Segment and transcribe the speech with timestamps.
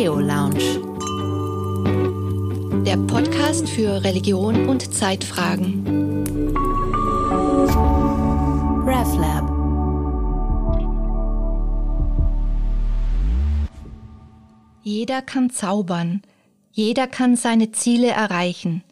[0.00, 0.80] Theo Lounge.
[2.86, 5.84] Der Podcast für Religion und Zeitfragen.
[8.86, 9.44] RevLab.
[14.82, 16.22] Jeder kann zaubern.
[16.72, 18.82] Jeder kann seine Ziele erreichen,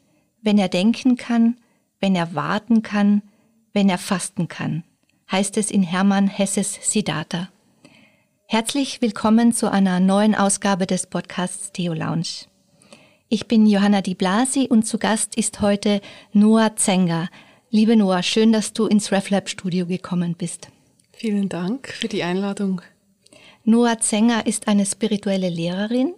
[0.42, 1.56] wenn er denken kann,
[2.00, 3.22] wenn er warten kann,
[3.72, 4.84] wenn er fasten kann,
[5.32, 7.48] heißt es in Hermann Hesses Siddhartha.
[8.50, 12.46] Herzlich willkommen zu einer neuen Ausgabe des Podcasts Theo Lounge.
[13.28, 16.00] Ich bin Johanna Di Blasi und zu Gast ist heute
[16.32, 17.28] Noah Zenger.
[17.68, 20.68] Liebe Noah, schön, dass du ins RefLab Studio gekommen bist.
[21.12, 22.80] Vielen Dank für die Einladung.
[23.64, 26.14] Noah Zenger ist eine spirituelle Lehrerin.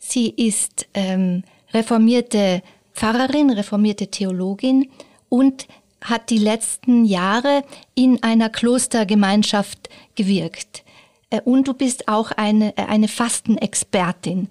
[0.00, 2.60] Sie ist ähm, reformierte
[2.92, 4.90] Pfarrerin, reformierte Theologin
[5.28, 5.68] und
[6.00, 7.62] hat die letzten Jahre
[7.94, 10.82] in einer Klostergemeinschaft gewirkt.
[11.30, 14.48] Äh, und du bist auch eine, äh, eine Fastenexpertin.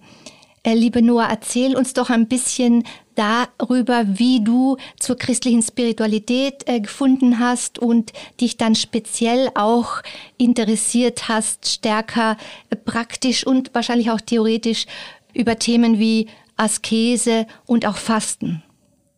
[0.64, 2.84] Äh, liebe Noah, erzähl uns doch ein bisschen
[3.16, 10.04] darüber, wie du zur christlichen Spiritualität gefunden hast und dich dann speziell auch
[10.38, 12.38] interessiert hast, stärker
[12.86, 14.86] praktisch und wahrscheinlich auch theoretisch
[15.34, 18.62] über Themen wie Askese und auch Fasten.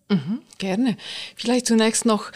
[0.07, 0.95] Mhm, gerne.
[1.35, 2.31] Vielleicht zunächst noch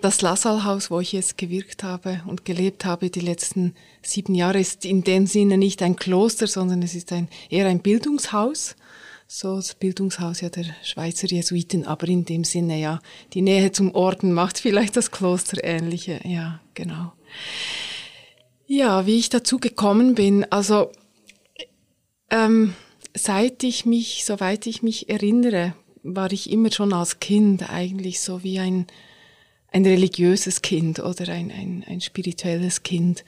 [0.00, 4.84] das Lassalhaus, wo ich jetzt gewirkt habe und gelebt habe die letzten sieben Jahre, ist
[4.84, 8.76] in dem Sinne nicht ein Kloster, sondern es ist ein, eher ein Bildungshaus.
[9.26, 13.00] So das Bildungshaus ja der Schweizer Jesuiten, aber in dem Sinne ja,
[13.34, 16.20] die Nähe zum Orden macht vielleicht das Kloster ähnliche.
[16.24, 17.12] Ja, genau.
[18.66, 20.90] Ja, wie ich dazu gekommen bin, also
[22.30, 22.74] ähm,
[23.14, 28.42] seit ich mich, soweit ich mich erinnere, war ich immer schon als Kind eigentlich so
[28.42, 28.86] wie ein
[29.70, 33.24] ein religiöses Kind oder ein, ein, ein spirituelles Kind,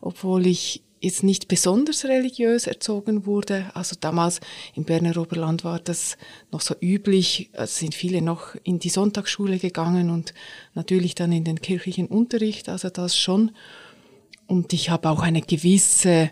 [0.00, 3.70] obwohl ich jetzt nicht besonders religiös erzogen wurde.
[3.74, 4.40] Also damals
[4.74, 6.16] im Berner Oberland war das
[6.50, 7.50] noch so üblich.
[7.52, 10.34] Es sind viele noch in die Sonntagsschule gegangen und
[10.74, 13.52] natürlich dann in den kirchlichen Unterricht, also das schon.
[14.46, 16.30] Und ich habe auch eine gewisse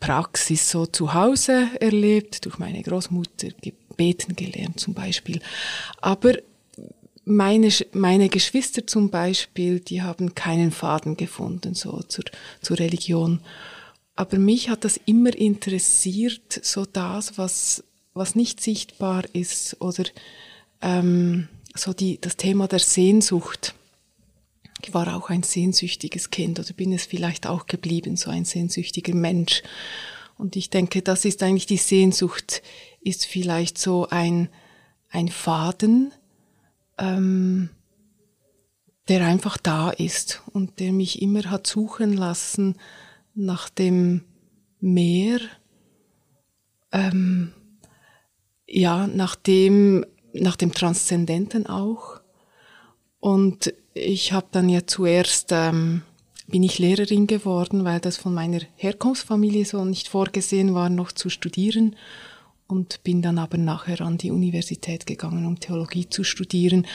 [0.00, 5.40] Praxis so zu Hause erlebt, durch meine Großmutter gebeten gelernt zum Beispiel.
[6.02, 6.34] Aber
[7.24, 12.24] meine, meine Geschwister zum Beispiel, die haben keinen Faden gefunden, so zur,
[12.60, 13.40] zur Religion.
[14.16, 20.04] Aber mich hat das immer interessiert, so das, was, was nicht sichtbar ist oder
[20.82, 23.74] ähm, so die, das Thema der Sehnsucht.
[24.82, 29.14] Ich war auch ein sehnsüchtiges Kind oder bin es vielleicht auch geblieben, so ein sehnsüchtiger
[29.14, 29.62] Mensch.
[30.36, 32.62] Und ich denke, das ist eigentlich die Sehnsucht,
[33.00, 34.48] ist vielleicht so ein,
[35.10, 36.12] ein Faden,
[36.98, 37.70] ähm,
[39.08, 42.76] der einfach da ist und der mich immer hat suchen lassen
[43.34, 44.24] nach dem
[44.80, 45.40] Meer,
[46.92, 47.52] ähm,
[48.66, 52.20] ja, nach dem, nach dem Transzendenten auch.
[53.20, 56.02] Und ich habe dann ja zuerst, ähm,
[56.46, 61.30] bin ich Lehrerin geworden, weil das von meiner Herkunftsfamilie so nicht vorgesehen war, noch zu
[61.30, 61.96] studieren
[62.66, 66.86] und bin dann aber nachher an die Universität gegangen, um Theologie zu studieren.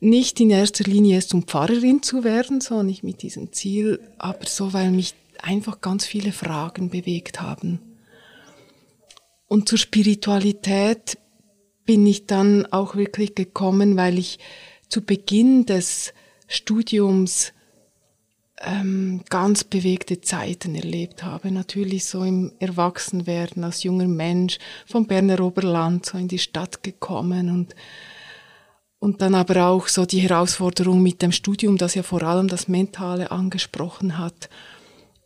[0.00, 4.46] Nicht in erster Linie erst um Pfarrerin zu werden, sondern nicht mit diesem Ziel, aber
[4.46, 7.80] so, weil mich einfach ganz viele Fragen bewegt haben.
[9.48, 11.18] Und zur Spiritualität
[11.84, 14.38] bin ich dann auch wirklich gekommen, weil ich
[14.88, 16.12] zu Beginn des
[16.48, 17.52] Studiums
[18.62, 21.50] ähm, ganz bewegte Zeiten erlebt habe.
[21.50, 27.50] Natürlich so im Erwachsenwerden als junger Mensch vom Berner Oberland so in die Stadt gekommen
[27.50, 27.74] und
[28.98, 32.66] und dann aber auch so die Herausforderung mit dem Studium, das ja vor allem das
[32.66, 34.48] Mentale angesprochen hat.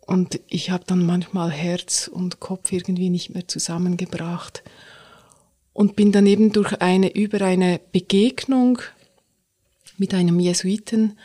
[0.00, 4.64] Und ich habe dann manchmal Herz und Kopf irgendwie nicht mehr zusammengebracht
[5.72, 8.80] und bin dann eben durch eine über eine Begegnung
[9.98, 11.16] mit einem Jesuiten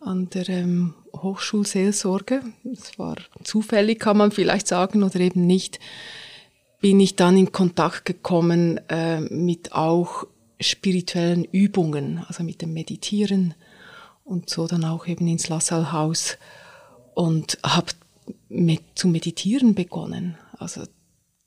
[0.00, 5.80] an der ähm, Hochschulseelsorge, das war zufällig, kann man vielleicht sagen, oder eben nicht,
[6.80, 10.26] bin ich dann in Kontakt gekommen äh, mit auch
[10.60, 13.54] spirituellen Übungen, also mit dem Meditieren
[14.24, 16.36] und so dann auch eben ins Lassalhaus
[17.14, 17.92] und habe
[18.48, 20.36] mit, zu meditieren begonnen.
[20.58, 20.82] Also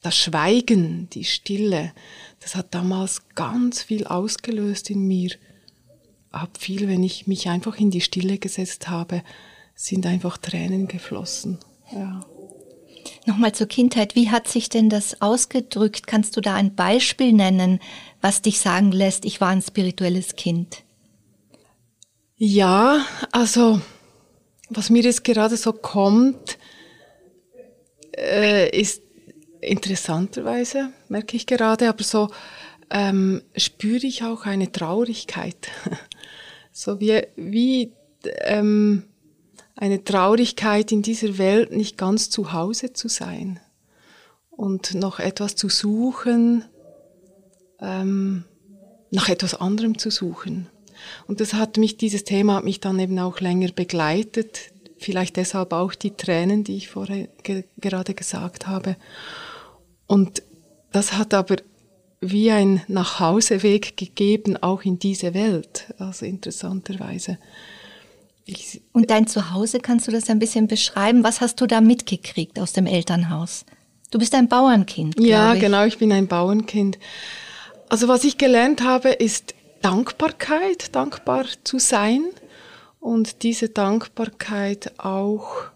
[0.01, 1.94] das Schweigen, die Stille,
[2.39, 5.31] das hat damals ganz viel ausgelöst in mir.
[6.31, 9.24] Hab viel, wenn ich mich einfach in die Stille gesetzt habe,
[9.75, 11.60] sind einfach Tränen geflossen.
[11.92, 12.22] Ja.
[13.25, 14.16] Nochmal zur Kindheit.
[14.16, 16.07] Wie hat sich denn das ausgedrückt?
[16.07, 17.80] Kannst du da ein Beispiel nennen,
[18.22, 20.83] was dich sagen lässt, ich war ein spirituelles Kind?
[22.38, 23.81] Ja, also
[24.69, 26.57] was mir jetzt gerade so kommt,
[28.18, 29.01] äh, ist
[29.60, 32.30] interessanterweise, merke ich gerade, aber so
[32.91, 35.69] ähm, spüre ich auch eine Traurigkeit.
[36.71, 37.93] so wie, wie
[38.41, 39.03] ähm,
[39.75, 43.59] eine Traurigkeit in dieser Welt nicht ganz zu Hause zu sein
[44.51, 46.65] und noch etwas zu suchen,
[47.79, 48.43] ähm,
[49.09, 50.67] nach etwas anderem zu suchen.
[51.27, 54.59] Und das hat mich, dieses Thema hat mich dann eben auch länger begleitet.
[54.97, 58.97] Vielleicht deshalb auch die Tränen, die ich vorher ge gerade gesagt habe.
[60.05, 60.44] Und
[60.91, 61.55] das hat aber
[62.21, 65.94] wie ein Nachhauseweg gegeben, auch in diese Welt.
[65.97, 67.39] Also interessanterweise.
[68.45, 71.23] Ich, Und dein Zuhause, kannst du das ein bisschen beschreiben?
[71.23, 73.65] Was hast du da mitgekriegt aus dem Elternhaus?
[74.12, 75.19] Du bist ein Bauernkind.
[75.19, 75.62] Ja, ich.
[75.62, 77.00] genau, ich bin ein Bauernkind.
[77.89, 82.23] Also was ich gelernt habe, ist Dankbarkeit, dankbar zu sein
[83.00, 85.71] und diese Dankbarkeit auch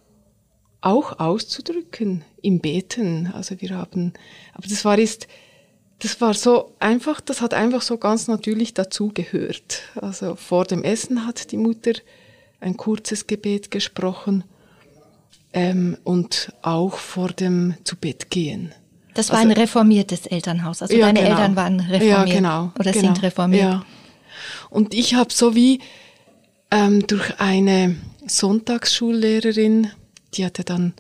[0.82, 3.32] auch auszudrücken im Beten.
[3.34, 4.14] Also wir haben,
[4.54, 5.28] aber das war ist,
[6.00, 9.82] das war so einfach, das hat einfach so ganz natürlich dazugehört.
[9.96, 11.94] Also vor dem Essen hat die Mutter
[12.60, 14.44] ein kurzes Gebet gesprochen
[15.54, 18.74] ähm, und auch vor dem zu Bett gehen.
[19.14, 20.82] Das war also, ein reformiertes Elternhaus.
[20.82, 21.32] Also ja, deine genau.
[21.32, 23.64] Eltern waren reformiert ja, genau, oder genau, sind reformiert.
[23.64, 23.86] Ja.
[24.70, 25.80] Und ich habe so wie
[26.72, 27.96] ähm, durch eine
[28.28, 29.90] Sonntagsschullehrerin,
[30.34, 30.94] die hatte dann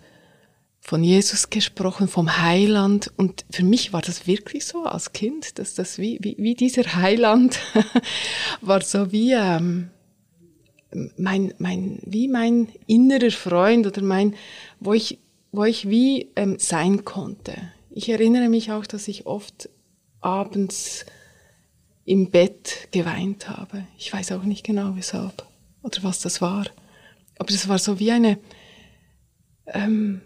[0.85, 3.11] von Jesus gesprochen, vom Heiland.
[3.17, 6.95] Und für mich war das wirklich so als Kind, dass das wie, wie, wie dieser
[6.95, 7.59] Heiland
[8.61, 9.89] war so wie ähm,
[11.17, 14.35] mein, mein, wie mein innerer Freund oder mein,
[14.79, 15.17] wo ich,
[15.51, 17.55] wo ich wie ähm, sein konnte.
[17.89, 19.67] Ich erinnere mich auch, dass ich oft
[20.21, 21.07] abends
[22.05, 23.87] im Bett geweint habe.
[23.97, 25.47] Ich weiß auch nicht genau weshalb
[25.81, 26.67] oder was das war.
[27.39, 28.37] Aber es war so wie eine,
[29.65, 30.21] ähm,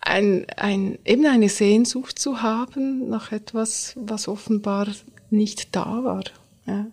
[0.00, 4.88] ein, ein, eben eine Sehnsucht zu haben nach etwas, was offenbar
[5.30, 6.24] nicht da war.
[6.66, 6.86] Ja.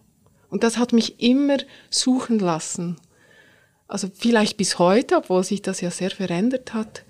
[0.49, 1.57] Und das hat mich immer
[1.89, 2.97] suchen lassen.
[3.87, 7.03] Also vielleicht bis heute, obwohl sich das ja sehr verändert hat.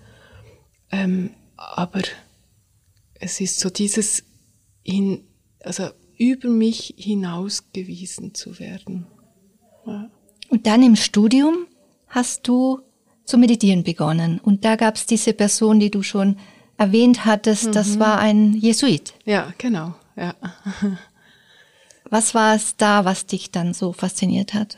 [0.91, 2.01] Ähm, aber
[3.15, 4.23] es ist so dieses
[4.83, 5.23] hin,
[5.59, 9.07] also über mich hinausgewiesen zu werden.
[9.85, 10.09] Ja.
[10.49, 11.67] Und dann im Studium
[12.07, 12.81] hast du
[13.27, 14.39] zu meditieren begonnen.
[14.39, 16.37] Und da gab es diese Person, die du schon
[16.77, 17.71] erwähnt hattest, mhm.
[17.73, 19.13] das war ein Jesuit.
[19.25, 19.93] Ja, genau.
[20.15, 20.33] Ja.
[22.09, 24.77] Was war es da, was dich dann so fasziniert hat?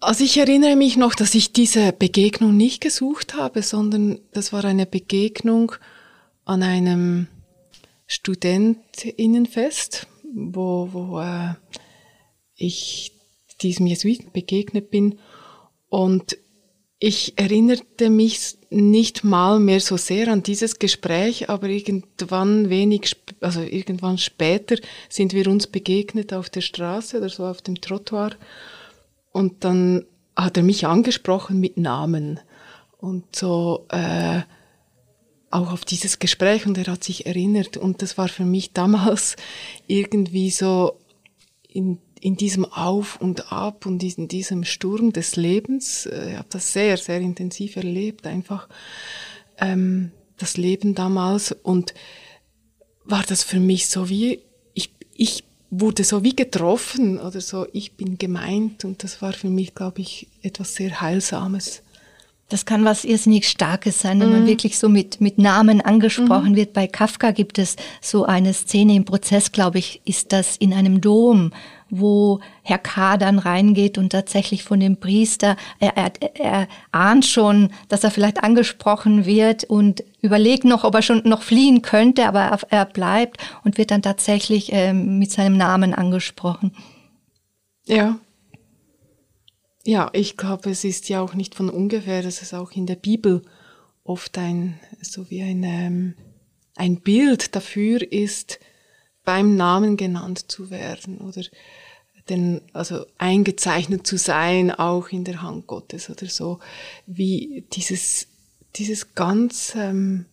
[0.00, 4.64] Also ich erinnere mich noch, dass ich diese Begegnung nicht gesucht habe, sondern das war
[4.64, 5.72] eine Begegnung
[6.44, 7.28] an einem
[8.06, 11.54] Studentinnenfest, wo, wo äh,
[12.56, 13.12] ich
[13.60, 15.18] diesem Jesuiten begegnet bin.
[15.92, 16.38] Und
[17.00, 23.60] ich erinnerte mich nicht mal mehr so sehr an dieses Gespräch, aber irgendwann wenig, also
[23.60, 24.76] irgendwann später
[25.10, 28.30] sind wir uns begegnet auf der Straße oder so auf dem Trottoir.
[29.32, 32.40] Und dann hat er mich angesprochen mit Namen
[32.96, 34.40] und so äh,
[35.50, 39.36] auch auf dieses Gespräch und er hat sich erinnert und das war für mich damals
[39.88, 40.96] irgendwie so
[41.68, 46.48] in, in diesem Auf und Ab und in diesem Sturm des Lebens, äh, ich habe
[46.50, 48.68] das sehr, sehr intensiv erlebt, einfach
[49.58, 51.94] ähm, das Leben damals und
[53.04, 54.40] war das für mich so wie,
[54.72, 59.50] ich, ich wurde so wie getroffen oder so, ich bin gemeint und das war für
[59.50, 61.82] mich, glaube ich, etwas sehr Heilsames.
[62.48, 64.34] Das kann was irrsinnig Starkes sein, wenn mhm.
[64.34, 66.56] man wirklich so mit, mit Namen angesprochen mhm.
[66.56, 66.72] wird.
[66.74, 71.00] Bei Kafka gibt es so eine Szene im Prozess, glaube ich, ist das in einem
[71.00, 71.52] Dom,
[71.94, 73.18] wo Herr K.
[73.18, 78.42] dann reingeht und tatsächlich von dem Priester, er, er, er ahnt schon, dass er vielleicht
[78.42, 83.76] angesprochen wird und überlegt noch, ob er schon noch fliehen könnte, aber er, bleibt und
[83.76, 86.74] wird dann tatsächlich ähm, mit seinem Namen angesprochen.
[87.84, 88.18] Ja,
[89.84, 92.94] ja, ich glaube, es ist ja auch nicht von ungefähr, dass es auch in der
[92.96, 93.42] Bibel
[94.04, 96.14] oft ein, so wie ein, ähm,
[96.76, 98.60] ein Bild dafür ist,
[99.24, 101.42] beim Namen genannt zu werden oder
[102.28, 106.60] denn, also eingezeichnet zu sein, auch in der Hand Gottes oder so,
[107.06, 108.28] wie dieses,
[108.76, 110.26] dieses ganz ähm,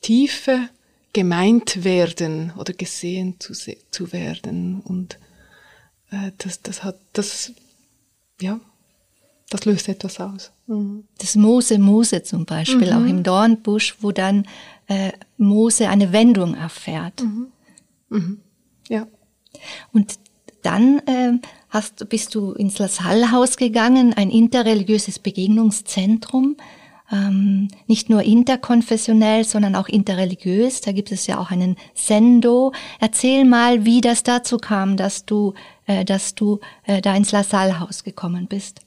[0.00, 0.68] tiefe
[1.12, 5.18] gemeint werden oder gesehen zu, zu werden und
[6.10, 7.52] äh, das, das hat, das
[8.40, 8.60] ja,
[9.50, 10.52] das löst etwas aus.
[10.66, 11.04] Mhm.
[11.18, 13.02] Das Mose Mose zum Beispiel, mhm.
[13.02, 14.46] auch im Dornbusch, wo dann
[14.86, 17.22] äh, Mose eine Wendung erfährt.
[17.22, 17.48] Mhm.
[18.08, 18.40] mhm.
[18.88, 19.06] Ja.
[19.92, 20.18] Und
[20.62, 21.32] dann äh,
[21.70, 26.56] hast, bist du ins Lassalle-Haus gegangen, ein interreligiöses Begegnungszentrum.
[27.10, 30.82] ähm, nicht nur interkonfessionell, sondern auch interreligiös.
[30.82, 32.72] Da gibt es ja auch einen Sendo.
[33.00, 35.54] Erzähl mal, wie das dazu kam, dass du,
[35.86, 38.80] äh, dass du äh, da ins La Salle Haus gekommen bist.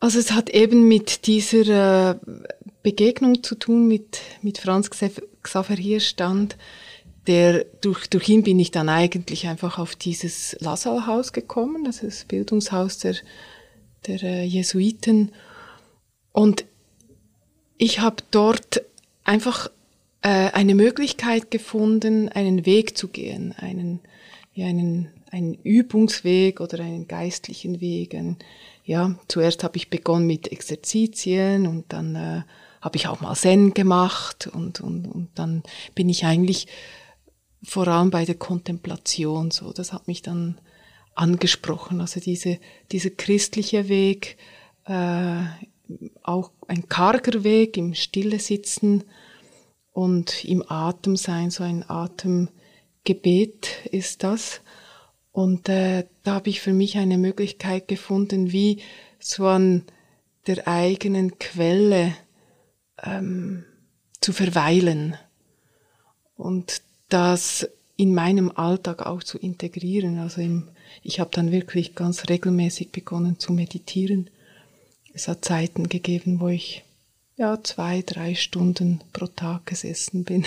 [0.00, 2.18] Also es hat eben mit dieser äh,
[2.82, 6.56] Begegnung zu tun mit, mit Franz Xaver Hirstand.
[7.26, 12.20] Der, durch, durch ihn bin ich dann eigentlich einfach auf dieses Lassalhaus gekommen, das ist
[12.20, 13.16] das Bildungshaus der,
[14.06, 15.32] der äh, Jesuiten.
[16.32, 16.64] Und
[17.76, 18.82] ich habe dort
[19.24, 19.70] einfach
[20.22, 24.00] äh, eine Möglichkeit gefunden, einen Weg zu gehen, einen,
[24.54, 28.14] ja, einen, einen Übungsweg oder einen geistlichen Weg.
[28.14, 28.36] Ein,
[28.84, 32.42] ja, zuerst habe ich begonnen mit Exerzitien und dann äh,
[32.80, 35.62] habe ich auch mal Zen gemacht und, und, und dann
[35.94, 36.66] bin ich eigentlich
[37.62, 39.72] vor allem bei der Kontemplation so.
[39.72, 40.60] Das hat mich dann
[41.14, 42.00] angesprochen.
[42.00, 42.58] Also diese,
[42.92, 44.36] dieser christliche Weg,
[44.86, 45.42] äh,
[46.22, 49.04] auch ein karger Weg im Stille sitzen
[49.92, 54.60] und im Atem sein, so ein Atemgebet ist das.
[55.32, 58.82] Und äh, da habe ich für mich eine Möglichkeit gefunden, wie
[59.18, 59.84] so an
[60.46, 62.14] der eigenen Quelle
[63.02, 63.64] ähm,
[64.20, 65.16] zu verweilen
[66.36, 70.18] und das in meinem Alltag auch zu integrieren.
[70.18, 70.68] Also im,
[71.02, 74.30] ich habe dann wirklich ganz regelmäßig begonnen zu meditieren.
[75.12, 76.82] Es hat Zeiten gegeben, wo ich
[77.36, 80.44] ja zwei, drei Stunden pro Tag gesessen bin.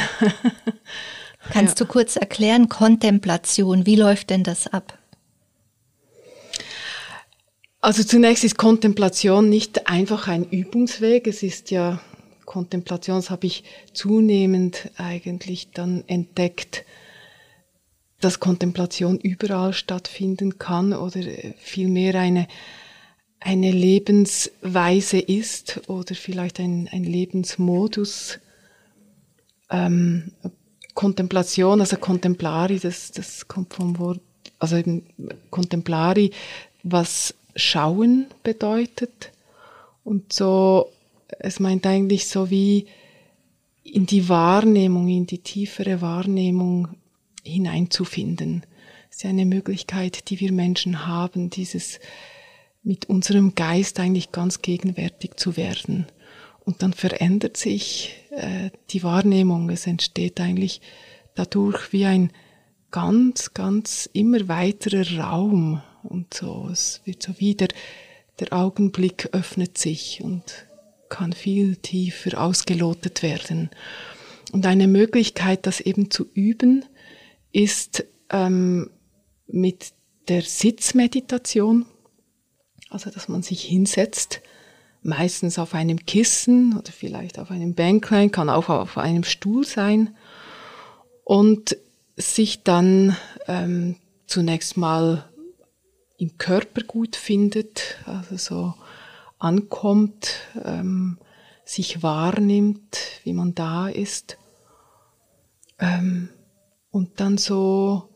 [1.52, 1.86] Kannst ja.
[1.86, 4.98] du kurz erklären, Kontemplation, wie läuft denn das ab?
[7.82, 11.28] Also zunächst ist Kontemplation nicht einfach ein Übungsweg.
[11.28, 12.00] Es ist ja
[12.46, 16.86] Kontemplation, das habe ich zunehmend eigentlich dann entdeckt,
[18.20, 21.22] dass Kontemplation überall stattfinden kann oder
[21.58, 22.48] vielmehr eine,
[23.40, 28.40] eine Lebensweise ist oder vielleicht ein, ein Lebensmodus.
[29.70, 30.32] Ähm,
[30.94, 34.22] Kontemplation, also Contemplari, das, das kommt vom Wort,
[34.60, 35.04] also eben
[35.50, 36.32] Contemplari,
[36.84, 39.32] was schauen bedeutet.
[40.04, 40.92] Und so
[41.40, 42.86] es meint eigentlich so wie
[43.84, 46.90] in die Wahrnehmung, in die tiefere Wahrnehmung
[47.44, 48.66] hineinzufinden.
[49.08, 52.00] Das ist ja eine Möglichkeit, die wir Menschen haben, dieses
[52.82, 56.08] mit unserem Geist eigentlich ganz gegenwärtig zu werden.
[56.66, 59.70] Und dann verändert sich äh, die Wahrnehmung.
[59.70, 60.82] Es entsteht eigentlich
[61.36, 62.32] dadurch wie ein
[62.92, 66.70] ganz, ganz immer weiterer Raum und so.
[66.72, 67.68] Es wird so wieder,
[68.40, 70.66] der Augenblick öffnet sich und
[71.14, 73.70] kann viel tiefer ausgelotet werden.
[74.52, 76.86] Und eine Möglichkeit, das eben zu üben,
[77.52, 78.90] ist ähm,
[79.46, 79.94] mit
[80.28, 81.86] der Sitzmeditation,
[82.90, 84.42] also dass man sich hinsetzt,
[85.04, 90.16] meistens auf einem Kissen oder vielleicht auf einem Bänklein, kann auch auf einem Stuhl sein
[91.24, 91.78] und
[92.18, 93.16] sich dann
[93.48, 95.30] ähm, zunächst mal
[96.18, 98.74] im Körper gut findet, also so
[99.44, 101.18] ankommt, ähm,
[101.66, 104.38] sich wahrnimmt, wie man da ist.
[105.80, 106.30] Ähm,
[106.92, 108.10] und dann so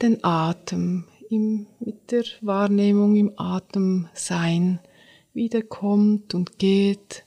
[0.00, 4.80] den Atem im, mit der Wahrnehmung im Atem sein,
[5.32, 7.24] wiederkommt und geht.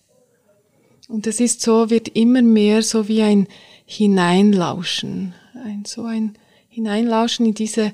[1.07, 3.47] Und es ist so, wird immer mehr so wie ein
[3.85, 5.33] Hineinlauschen,
[5.63, 7.93] ein, so ein Hineinlauschen in diese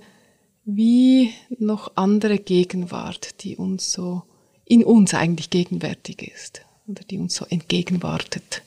[0.64, 4.24] wie noch andere Gegenwart, die uns so
[4.72, 8.62] in uns eigentlich gegenwärtig ist oder die uns so entgegenwartet.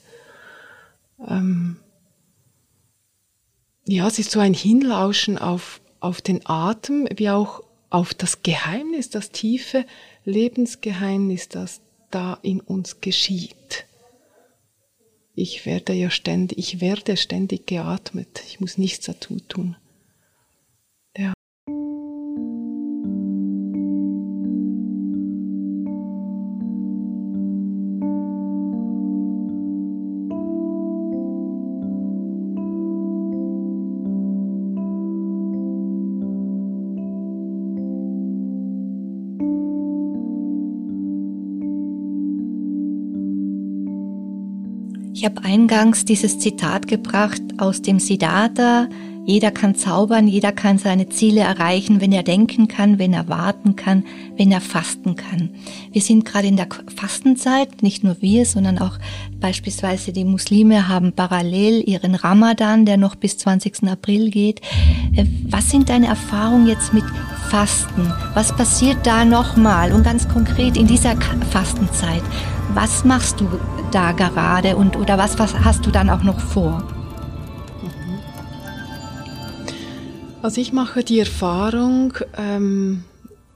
[1.26, 1.78] Ähm
[3.86, 9.08] ja, es ist so ein Hinlauschen auf, auf den Atem, wie auch auf das Geheimnis,
[9.08, 9.86] das tiefe
[10.26, 11.80] Lebensgeheimnis, das
[12.10, 13.86] da in uns geschieht.
[15.34, 18.42] Ich werde ja ständig, ich werde ständig geatmet.
[18.46, 19.76] Ich muss nichts dazu tun.
[45.16, 48.88] Ich habe eingangs dieses Zitat gebracht aus dem Siddhartha.
[49.24, 53.76] Jeder kann zaubern, jeder kann seine Ziele erreichen, wenn er denken kann, wenn er warten
[53.76, 54.02] kann,
[54.36, 55.50] wenn er fasten kann.
[55.92, 56.66] Wir sind gerade in der
[56.96, 58.98] Fastenzeit, nicht nur wir, sondern auch
[59.38, 63.88] beispielsweise die Muslime haben parallel ihren Ramadan, der noch bis 20.
[63.88, 64.62] April geht.
[65.14, 67.04] Äh, was sind deine Erfahrungen jetzt mit
[67.54, 68.12] Fasten.
[68.34, 69.92] Was passiert da nochmal?
[69.92, 71.14] Und ganz konkret in dieser
[71.50, 72.22] Fastenzeit,
[72.74, 73.46] was machst du
[73.94, 76.82] da gerade und oder was, was hast du dann auch noch vor?
[80.42, 83.04] Also ich mache die Erfahrung, ähm,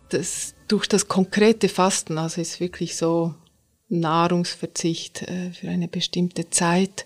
[0.09, 3.35] dass durch das konkrete Fasten, also ist wirklich so
[3.89, 7.05] Nahrungsverzicht äh, für eine bestimmte Zeit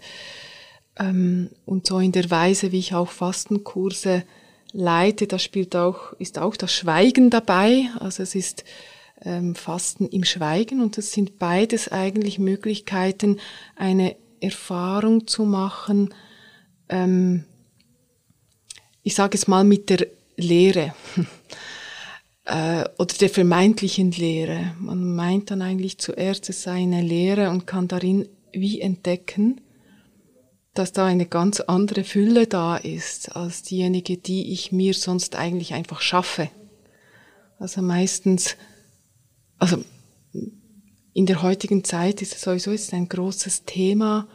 [0.98, 4.24] ähm, und so in der Weise, wie ich auch Fastenkurse
[4.72, 7.88] leite, da spielt auch, ist auch das Schweigen dabei.
[7.98, 8.64] Also es ist
[9.24, 13.38] ähm, Fasten im Schweigen und das sind beides eigentlich Möglichkeiten,
[13.76, 16.12] eine Erfahrung zu machen,
[16.88, 17.44] ähm,
[19.02, 20.94] ich sage es mal mit der Lehre
[22.44, 24.74] äh, oder der vermeintlichen Lehre.
[24.78, 29.60] Man meint dann eigentlich zuerst, es sei eine Lehre und kann darin wie entdecken,
[30.74, 35.74] dass da eine ganz andere Fülle da ist als diejenige, die ich mir sonst eigentlich
[35.74, 36.48] einfach schaffe.
[37.58, 38.56] Also meistens,
[39.62, 39.84] also
[41.14, 44.26] in der heutigen Zeit ist es sowieso ist ein großes Thema.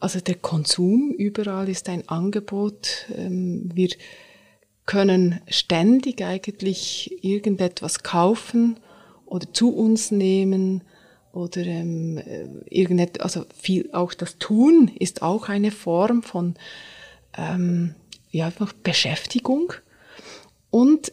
[0.00, 3.06] Also der Konsum überall ist ein Angebot.
[3.14, 3.90] Ähm, wir
[4.84, 8.80] können ständig eigentlich irgendetwas kaufen
[9.26, 10.82] oder zu uns nehmen
[11.32, 16.56] oder ähm, äh, irgendetwas, also viel auch das Tun ist auch eine Form von
[17.38, 17.94] ähm,
[18.32, 19.72] ja einfach Beschäftigung
[20.70, 21.12] und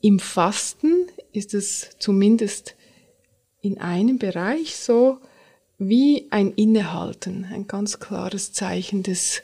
[0.00, 2.74] im Fasten ist es zumindest
[3.60, 5.18] in einem Bereich so
[5.78, 9.42] wie ein Innehalten, ein ganz klares Zeichen des,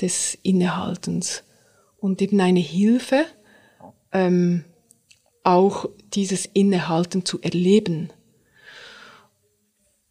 [0.00, 1.44] des Innehaltens
[1.98, 3.24] und eben eine Hilfe,
[4.12, 4.64] ähm,
[5.44, 8.12] auch dieses Innehalten zu erleben.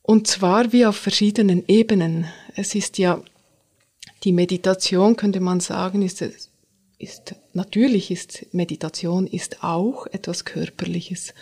[0.02, 2.26] Und zwar wie auf verschiedenen Ebenen.
[2.56, 3.22] Es ist ja,
[4.24, 6.24] die Meditation könnte man sagen, ist,
[6.98, 11.34] ist, natürlich ist Meditation ist auch etwas Körperliches,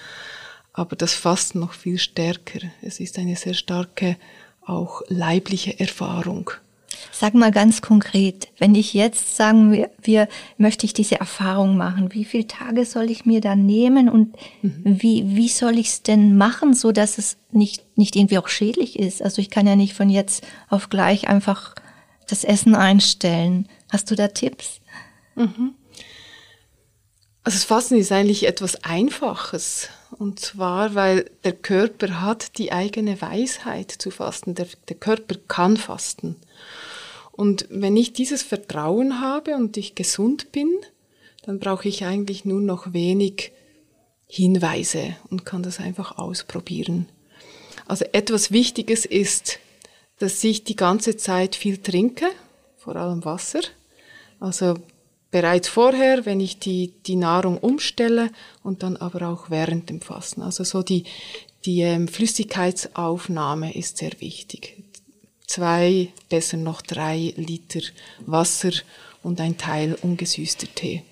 [0.73, 2.61] aber das Fasten noch viel stärker.
[2.81, 4.17] Es ist eine sehr starke,
[4.65, 6.49] auch leibliche Erfahrung.
[7.11, 10.27] Sag mal ganz konkret, wenn ich jetzt sagen wir, wir
[10.57, 14.81] möchte ich diese Erfahrung machen, wie viele Tage soll ich mir da nehmen und mhm.
[14.83, 18.97] wie, wie soll ich es denn machen, so dass es nicht, nicht irgendwie auch schädlich
[18.97, 19.21] ist?
[19.21, 21.75] Also ich kann ja nicht von jetzt auf gleich einfach
[22.27, 23.67] das Essen einstellen.
[23.91, 24.81] Hast du da Tipps?
[25.35, 25.75] Mhm.
[27.47, 29.87] Also das Fasten ist eigentlich etwas Einfaches.
[30.19, 34.53] Und zwar, weil der Körper hat die eigene Weisheit zu fasten.
[34.53, 36.35] Der, der Körper kann fasten.
[37.31, 40.69] Und wenn ich dieses Vertrauen habe und ich gesund bin,
[41.45, 43.53] dann brauche ich eigentlich nur noch wenig
[44.25, 47.07] Hinweise und kann das einfach ausprobieren.
[47.85, 49.59] Also etwas Wichtiges ist,
[50.19, 52.25] dass ich die ganze Zeit viel trinke,
[52.75, 53.61] vor allem Wasser.
[54.41, 54.75] Also
[55.37, 58.31] bereits vorher, wenn ich die, die Nahrung umstelle
[58.63, 60.41] und dann aber auch während dem Fasten.
[60.41, 61.03] Also so die,
[61.65, 64.77] die ähm, Flüssigkeitsaufnahme ist sehr wichtig
[65.47, 67.79] zwei, besser noch drei Liter
[68.25, 68.71] Wasser
[69.23, 71.03] und ein Teil ungesüßter Tee.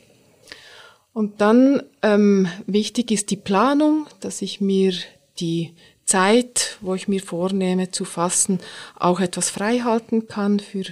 [1.13, 4.93] Und dann ähm, wichtig ist die Planung, dass ich mir
[5.39, 5.71] die
[6.05, 8.59] Zeit, wo ich mir vornehme zu fassen,
[8.95, 10.83] auch etwas frei halten kann für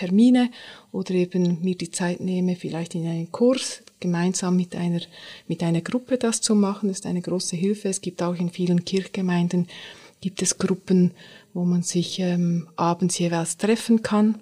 [0.00, 0.50] Termine
[0.92, 5.00] oder eben mir die Zeit nehme, vielleicht in einen Kurs gemeinsam mit einer,
[5.46, 7.88] mit einer Gruppe das zu machen, das ist eine große Hilfe.
[7.90, 9.68] Es gibt auch in vielen Kirchgemeinden
[10.22, 11.12] gibt es Gruppen,
[11.54, 14.38] wo man sich ähm, abends jeweils treffen kann.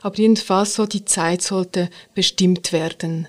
[0.00, 3.28] Aber jedenfalls so die Zeit sollte bestimmt werden.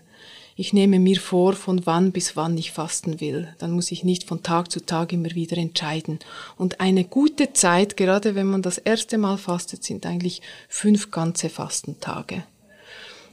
[0.55, 3.53] Ich nehme mir vor, von wann bis wann ich fasten will.
[3.57, 6.19] Dann muss ich nicht von Tag zu Tag immer wieder entscheiden.
[6.57, 11.49] Und eine gute Zeit, gerade wenn man das erste Mal fastet, sind eigentlich fünf ganze
[11.49, 12.43] Fastentage.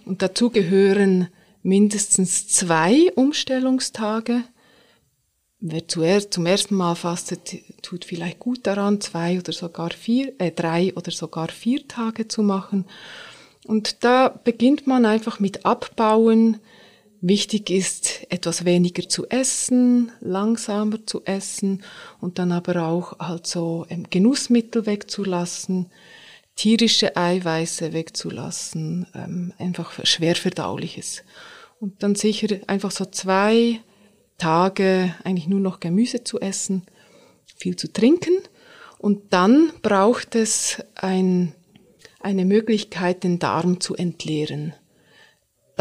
[0.06, 1.28] Und dazu gehören
[1.62, 4.42] mindestens zwei Umstellungstage,
[5.60, 10.50] wer zuerst, zum ersten Mal fastet, tut vielleicht gut daran, zwei oder sogar vier, äh,
[10.50, 12.86] drei oder sogar vier Tage zu machen.
[13.66, 16.58] Und da beginnt man einfach mit Abbauen.
[17.22, 21.82] Wichtig ist, etwas weniger zu essen, langsamer zu essen
[22.20, 25.90] und dann aber auch halt so ähm, Genussmittel wegzulassen,
[26.56, 31.22] tierische Eiweiße wegzulassen, ähm, einfach schwerverdauliches.
[31.78, 33.80] Und dann sicher einfach so zwei,
[34.40, 36.82] Tage eigentlich nur noch Gemüse zu essen,
[37.56, 38.32] viel zu trinken.
[38.98, 41.54] Und dann braucht es ein,
[42.20, 44.74] eine Möglichkeit, den Darm zu entleeren,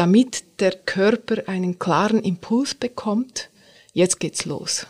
[0.00, 3.50] damit der Körper einen klaren Impuls bekommt,
[3.92, 4.86] jetzt geht's los.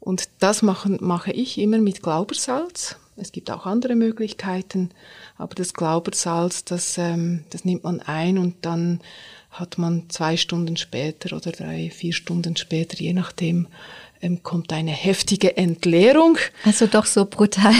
[0.00, 2.96] Und das machen, mache ich immer mit Glaubersalz.
[3.16, 4.90] Es gibt auch andere Möglichkeiten,
[5.38, 9.00] aber das Glaubersalz, das, ähm, das nimmt man ein und dann
[9.52, 13.68] hat man zwei Stunden später oder drei, vier Stunden später, je nachdem,
[14.20, 16.38] ähm, kommt eine heftige Entleerung.
[16.64, 17.72] Also doch so brutal.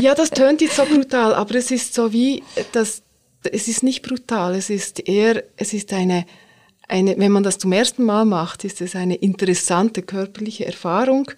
[0.00, 3.02] ja, das tönt jetzt so brutal, aber es ist so wie, das,
[3.42, 6.26] es ist nicht brutal, es ist eher, es ist eine,
[6.88, 11.30] eine, wenn man das zum ersten Mal macht, ist es eine interessante körperliche Erfahrung.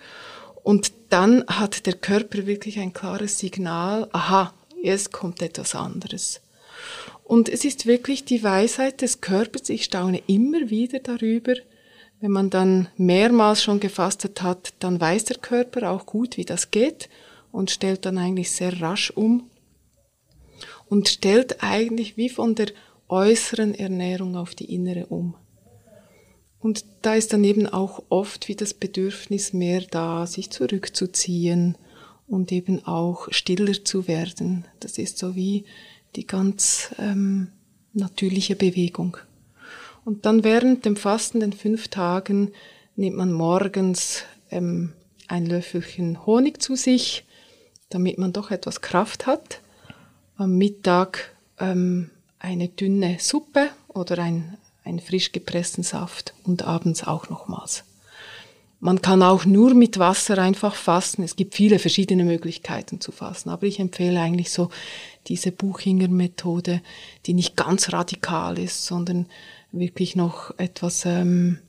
[0.62, 6.40] Und dann hat der Körper wirklich ein klares Signal, aha, jetzt kommt etwas anderes.
[7.24, 11.54] Und es ist wirklich die Weisheit des Körpers, ich staune immer wieder darüber,
[12.20, 16.70] wenn man dann mehrmals schon gefastet hat, dann weiß der Körper auch gut, wie das
[16.70, 17.08] geht
[17.50, 19.50] und stellt dann eigentlich sehr rasch um
[20.92, 22.66] und stellt eigentlich wie von der
[23.08, 25.34] äußeren Ernährung auf die innere um.
[26.60, 31.78] Und da ist dann eben auch oft wie das Bedürfnis mehr da, sich zurückzuziehen
[32.26, 34.66] und eben auch stiller zu werden.
[34.80, 35.64] Das ist so wie
[36.14, 37.48] die ganz ähm,
[37.94, 39.16] natürliche Bewegung.
[40.04, 42.52] Und dann während dem Fasten, den fünf Tagen,
[42.96, 44.92] nimmt man morgens ähm,
[45.26, 47.24] ein Löffelchen Honig zu sich,
[47.88, 49.61] damit man doch etwas Kraft hat.
[50.42, 57.30] Am Mittag ähm, eine dünne Suppe oder ein, einen frisch gepressten Saft und abends auch
[57.30, 57.84] nochmals.
[58.80, 61.22] Man kann auch nur mit Wasser einfach fasten.
[61.22, 64.70] Es gibt viele verschiedene Möglichkeiten zu fasten, aber ich empfehle eigentlich so
[65.28, 66.82] diese Buchinger Methode,
[67.26, 69.28] die nicht ganz radikal ist, sondern
[69.70, 71.60] wirklich noch etwas ähm,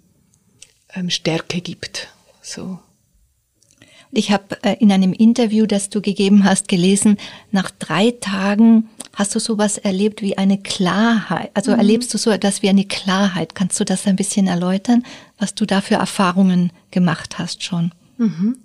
[0.96, 2.08] ähm, Stärke gibt.
[2.42, 2.80] So.
[4.15, 7.17] Ich habe äh, in einem Interview, das du gegeben hast, gelesen,
[7.52, 11.52] nach drei Tagen hast du sowas erlebt wie eine Klarheit.
[11.56, 11.80] Also mhm.
[11.80, 13.56] erlebst du so etwas wie eine Klarheit.
[13.56, 15.04] Kannst du das ein bisschen erläutern,
[15.39, 17.91] was du da für Erfahrungen gemacht hast schon?
[18.17, 18.58] Mhm.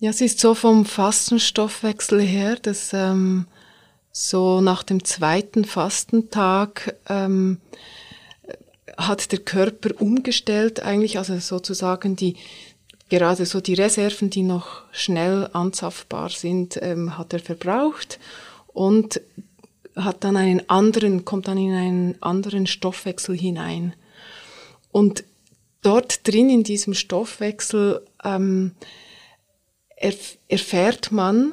[0.00, 3.46] Ja, es ist so vom Fastenstoffwechsel her, dass ähm,
[4.12, 7.58] so nach dem zweiten Fastentag ähm,
[8.96, 12.36] hat der Körper umgestellt eigentlich, also sozusagen die
[13.12, 18.18] gerade so die Reserven, die noch schnell anzapfbar sind, ähm, hat er verbraucht
[18.68, 19.20] und
[19.94, 23.92] hat dann einen anderen, kommt dann in einen anderen Stoffwechsel hinein.
[24.92, 25.24] Und
[25.82, 28.72] dort drin in diesem Stoffwechsel ähm,
[29.96, 31.52] erf erfährt man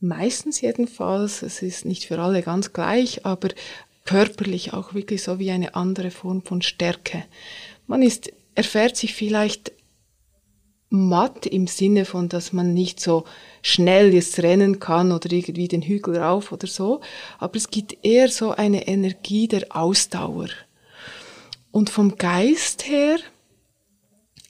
[0.00, 3.50] meistens jedenfalls, es ist nicht für alle ganz gleich, aber
[4.04, 7.22] körperlich auch wirklich so wie eine andere Form von Stärke.
[7.86, 9.70] Man ist, erfährt sich vielleicht
[10.92, 13.24] matt im Sinne von, dass man nicht so
[13.62, 17.00] schnell jetzt rennen kann oder irgendwie den Hügel rauf oder so,
[17.38, 20.48] aber es gibt eher so eine Energie der Ausdauer.
[21.70, 23.18] Und vom Geist her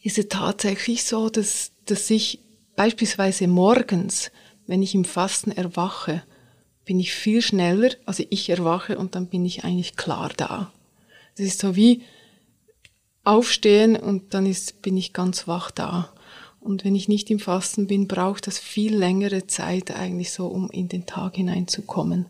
[0.03, 2.41] ist es tatsächlich so, dass, dass ich
[2.75, 4.33] beispielsweise morgens,
[4.67, 6.25] wenn ich im Fasten erwache,
[6.85, 10.73] bin ich viel schneller, also ich erwache und dann bin ich eigentlich klar da.
[11.37, 12.03] Das ist so wie
[13.23, 16.13] aufstehen und dann ist, bin ich ganz wach da.
[16.63, 20.71] Und wenn ich nicht im Fasten bin, braucht das viel längere Zeit eigentlich so, um
[20.71, 22.27] in den Tag hineinzukommen.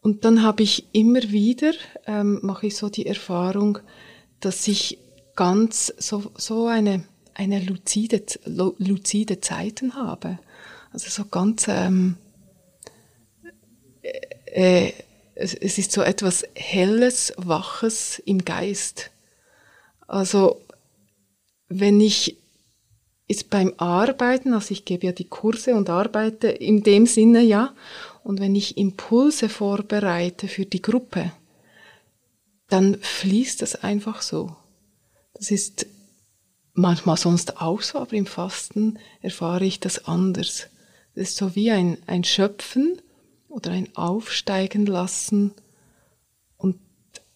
[0.00, 1.72] Und dann habe ich immer wieder,
[2.06, 3.78] ähm, mache ich so die Erfahrung,
[4.40, 4.98] dass ich
[5.36, 10.38] ganz so, so eine, eine luzide, luzide Zeiten habe.
[10.90, 12.16] Also so ganz, ähm,
[14.46, 14.92] äh,
[15.34, 19.10] es, es ist so etwas Helles, Waches im Geist.
[20.06, 20.62] Also
[21.68, 22.39] wenn ich
[23.30, 27.74] ist beim Arbeiten, also ich gebe ja die Kurse und arbeite in dem Sinne ja,
[28.24, 31.30] und wenn ich Impulse vorbereite für die Gruppe,
[32.66, 34.56] dann fließt das einfach so.
[35.34, 35.86] Das ist
[36.74, 40.66] manchmal sonst auch so, aber im Fasten erfahre ich das anders.
[41.14, 43.00] Das ist so wie ein, ein Schöpfen
[43.48, 45.52] oder ein Aufsteigen lassen
[46.56, 46.80] und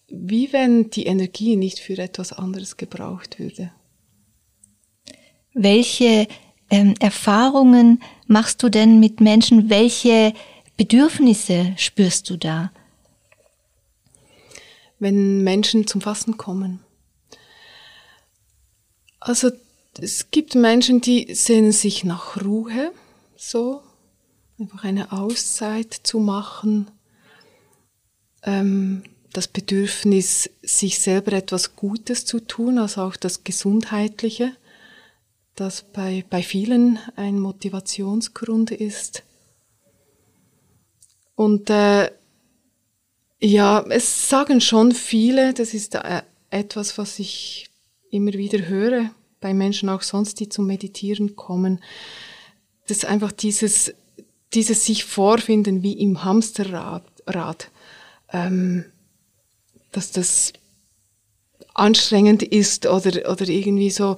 [0.09, 3.71] wie wenn die Energie nicht für etwas anderes gebraucht würde.
[5.55, 6.27] Welche
[6.69, 9.69] ähm, Erfahrungen machst du denn mit Menschen?
[9.69, 10.33] Welche
[10.75, 12.73] Bedürfnisse spürst du da?
[14.99, 16.81] Wenn Menschen zum Fassen kommen.
[19.21, 19.49] Also
[19.97, 22.91] es gibt Menschen, die sehnen sich nach Ruhe,
[23.37, 23.81] so
[24.59, 26.91] einfach eine Auszeit zu machen,
[28.43, 34.51] ähm, das Bedürfnis, sich selber etwas Gutes zu tun, also auch das Gesundheitliche
[35.55, 39.23] das bei, bei vielen ein Motivationsgrund ist.
[41.35, 42.11] Und äh,
[43.39, 47.69] ja, es sagen schon viele, das ist äh, etwas, was ich
[48.09, 51.81] immer wieder höre bei Menschen auch sonst, die zum Meditieren kommen.
[52.87, 53.93] dass einfach dieses,
[54.53, 57.71] dieses sich vorfinden wie im Hamsterrad, Rad,
[58.31, 58.85] ähm,
[59.91, 60.53] dass das
[61.73, 64.15] anstrengend ist oder, oder irgendwie so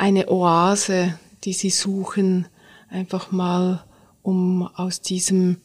[0.00, 2.46] eine Oase, die sie suchen,
[2.88, 3.84] einfach mal,
[4.22, 5.58] um aus diesem,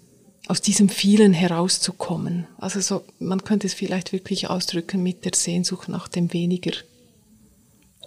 [0.47, 2.45] aus diesem vielen herauszukommen.
[2.57, 6.73] Also so, man könnte es vielleicht wirklich ausdrücken mit der Sehnsucht nach dem weniger.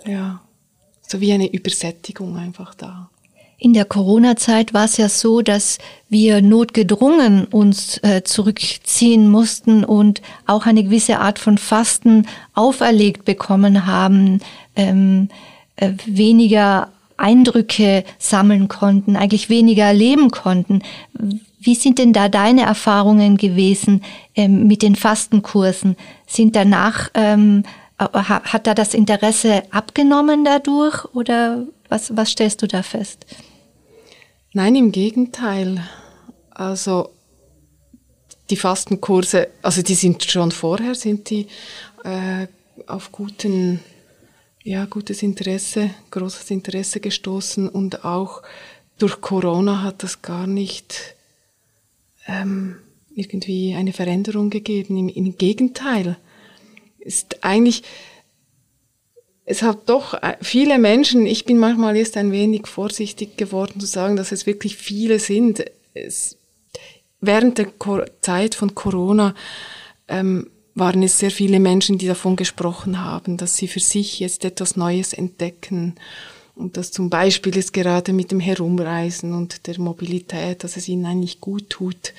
[0.05, 0.43] Ja.
[1.01, 3.09] So wie eine Übersättigung einfach da.
[3.57, 5.79] In der Corona-Zeit war es ja so, dass
[6.11, 13.87] wir notgedrungen uns äh, zurückziehen mussten und auch eine gewisse Art von Fasten auferlegt bekommen
[13.87, 14.41] haben,
[14.77, 15.35] ähm, äh,
[16.07, 20.83] weniger Eindrücke sammeln konnten, eigentlich weniger erleben konnten.
[21.61, 24.03] Wie sind denn da deine Erfahrungen gewesen
[24.35, 25.97] ähm, mit den Fastenkursen?
[26.27, 27.65] Sind danach, ähm,
[27.99, 33.27] hat da das Interesse abgenommen dadurch oder was, was stellst du da fest?
[34.53, 35.83] Nein, im Gegenteil.
[36.51, 37.11] Also
[38.51, 41.49] die Fastenkurse, also die sind schon vorher, sind die
[42.05, 42.47] äh,
[42.87, 43.81] auf guten
[44.69, 48.43] ja, gutes Interesse, großes Interesse gestoßen und auch
[48.99, 51.15] durch Corona hat das gar nicht
[52.27, 52.77] ähm,
[53.15, 54.99] irgendwie eine Veränderung gegeben.
[54.99, 56.19] Im, Im Gegenteil,
[56.99, 57.83] ist eigentlich,
[59.47, 63.87] es hat doch äh, viele Menschen, ich bin manchmal jetzt ein wenig vorsichtig geworden zu
[63.87, 65.65] sagen, dass es wirklich viele sind.
[65.95, 66.37] Es,
[67.23, 67.73] während der
[68.21, 69.35] Zeit von Corona
[70.09, 74.45] ähm, waren es sehr viele Menschen, die davon gesprochen haben, dass sie für sich jetzt
[74.45, 75.95] etwas Neues entdecken.
[76.55, 81.07] Und das zum Beispiel ist gerade mit dem Herumreisen und der Mobilität, dass es ihnen
[81.07, 82.13] eigentlich gut tut,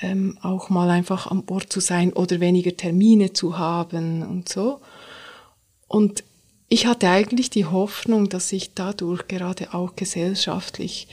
[0.00, 4.80] ähm, auch mal einfach am Ort zu sein oder weniger Termine zu haben und so.
[5.88, 6.24] Und
[6.68, 11.08] ich hatte eigentlich die Hoffnung, dass sich dadurch gerade auch gesellschaftlich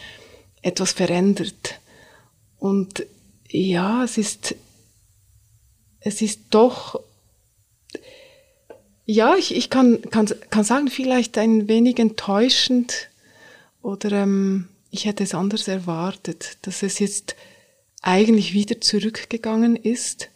[0.61, 1.79] etwas verändert.
[2.59, 3.05] Und
[3.49, 4.55] ja, es ist
[6.01, 6.99] es ist doch,
[9.05, 13.09] ja, ich, ich kann, kann, kann sagen, vielleicht ein wenig enttäuschend
[13.81, 17.35] oder ähm, ich hätte es anders erwartet, dass es jetzt
[18.01, 20.29] eigentlich wieder zurückgegangen ist,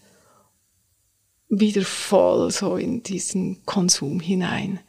[1.49, 4.79] wieder voll so in diesen Konsum hinein.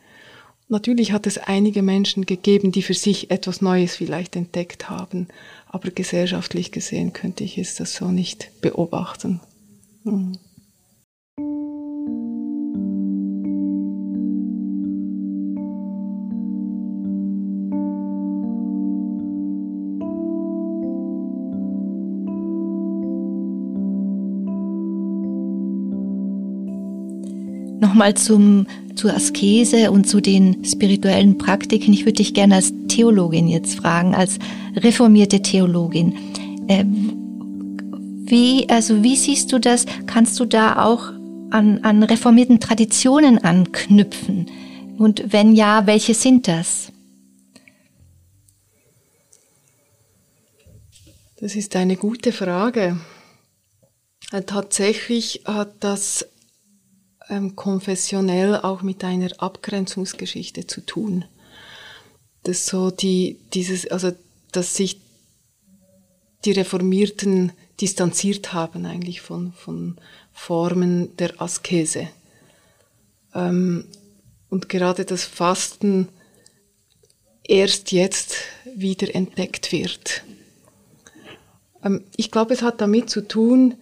[0.68, 5.28] Natürlich hat es einige Menschen gegeben, die für sich etwas Neues vielleicht entdeckt haben,
[5.68, 9.40] aber gesellschaftlich gesehen könnte ich es das so nicht beobachten.
[10.04, 10.38] Mhm.
[27.78, 31.92] Nochmal zum, zur Askese und zu den spirituellen Praktiken.
[31.92, 34.38] Ich würde dich gerne als Theologin jetzt fragen, als
[34.74, 36.14] reformierte Theologin.
[36.68, 36.84] Äh,
[38.28, 39.86] wie, also wie siehst du das?
[40.06, 41.12] Kannst du da auch
[41.50, 44.46] an, an reformierten Traditionen anknüpfen?
[44.98, 46.92] Und wenn ja, welche sind das?
[51.38, 52.98] Das ist eine gute Frage.
[54.32, 56.26] Äh, tatsächlich hat das
[57.28, 61.24] ähm, konfessionell auch mit einer Abgrenzungsgeschichte zu tun.
[62.42, 64.12] Das so die, dieses, also,
[64.52, 65.00] dass sich
[66.44, 69.98] die Reformierten distanziert haben eigentlich von, von
[70.32, 72.08] Formen der Askese.
[73.34, 73.86] Ähm,
[74.48, 76.08] und gerade das Fasten
[77.42, 78.36] erst jetzt
[78.74, 80.22] wieder entdeckt wird.
[81.82, 83.74] Ähm, ich glaube, es hat damit zu tun,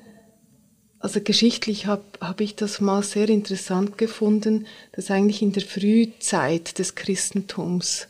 [1.05, 6.79] also geschichtlich habe hab ich das mal sehr interessant gefunden, dass eigentlich in der Frühzeit
[6.79, 8.09] des Christentums,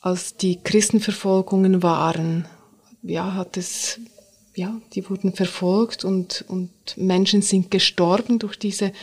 [0.00, 2.46] als die Christenverfolgungen waren,
[3.02, 4.00] ja, hat es,
[4.54, 8.94] ja, die wurden verfolgt und, und Menschen sind gestorben durch diese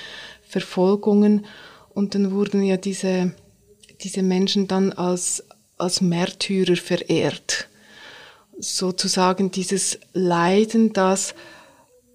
[0.48, 1.46] Verfolgungen
[1.94, 3.36] und dann wurden ja diese,
[4.02, 5.44] diese Menschen dann als,
[5.78, 7.68] als Märtyrer verehrt.
[8.58, 11.36] Sozusagen dieses Leiden, das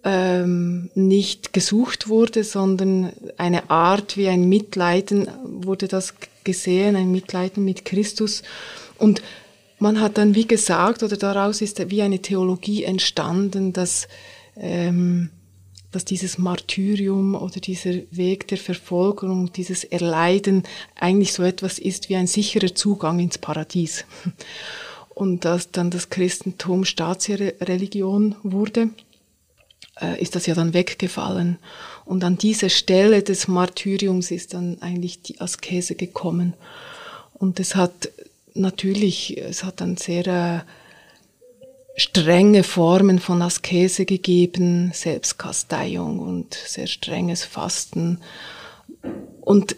[0.05, 6.14] ähm, nicht gesucht wurde, sondern eine Art wie ein Mitleiden wurde das
[6.45, 8.43] gesehen, ein Mitleiden mit Christus.
[8.99, 9.23] Und
[9.79, 14.07] man hat dann wie gesagt, oder daraus ist wie eine Theologie entstanden, dass,
[14.57, 15.31] ähm,
[15.90, 20.64] dass dieses Martyrium oder dieser Weg der Verfolgung, dieses Erleiden
[21.01, 24.05] eigentlich so etwas ist wie ein sicherer Zugang ins Paradies.
[25.14, 28.90] Und dass dann das Christentum Staatsreligion wurde
[30.01, 31.59] äh, ist das ja dann weggefallen.
[32.05, 36.55] Und an diese Stelle des Martyriums ist dann eigentlich die Askese gekommen.
[37.35, 38.11] Und es hat
[38.55, 40.61] natürlich, es hat dann sehr äh,
[41.97, 48.19] strenge Formen von Askese gegeben, Selbstkasteiung und sehr strenges Fasten.
[49.41, 49.77] Und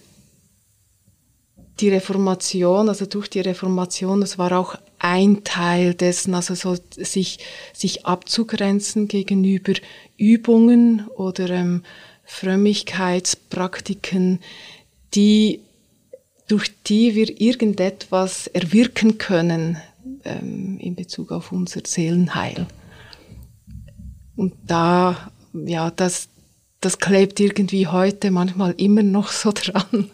[1.80, 7.38] die Reformation, also durch die Reformation, das war auch ein Teil dessen, also so sich,
[7.74, 9.74] sich abzugrenzen gegenüber
[10.16, 11.82] Übungen oder ähm,
[12.24, 14.40] Frömmigkeitspraktiken,
[15.14, 15.60] die,
[16.48, 19.76] durch die wir irgendetwas erwirken können
[20.24, 22.66] ähm, in Bezug auf unser Seelenheil.
[24.34, 26.30] Und da, ja, das,
[26.80, 30.10] das klebt irgendwie heute manchmal immer noch so dran.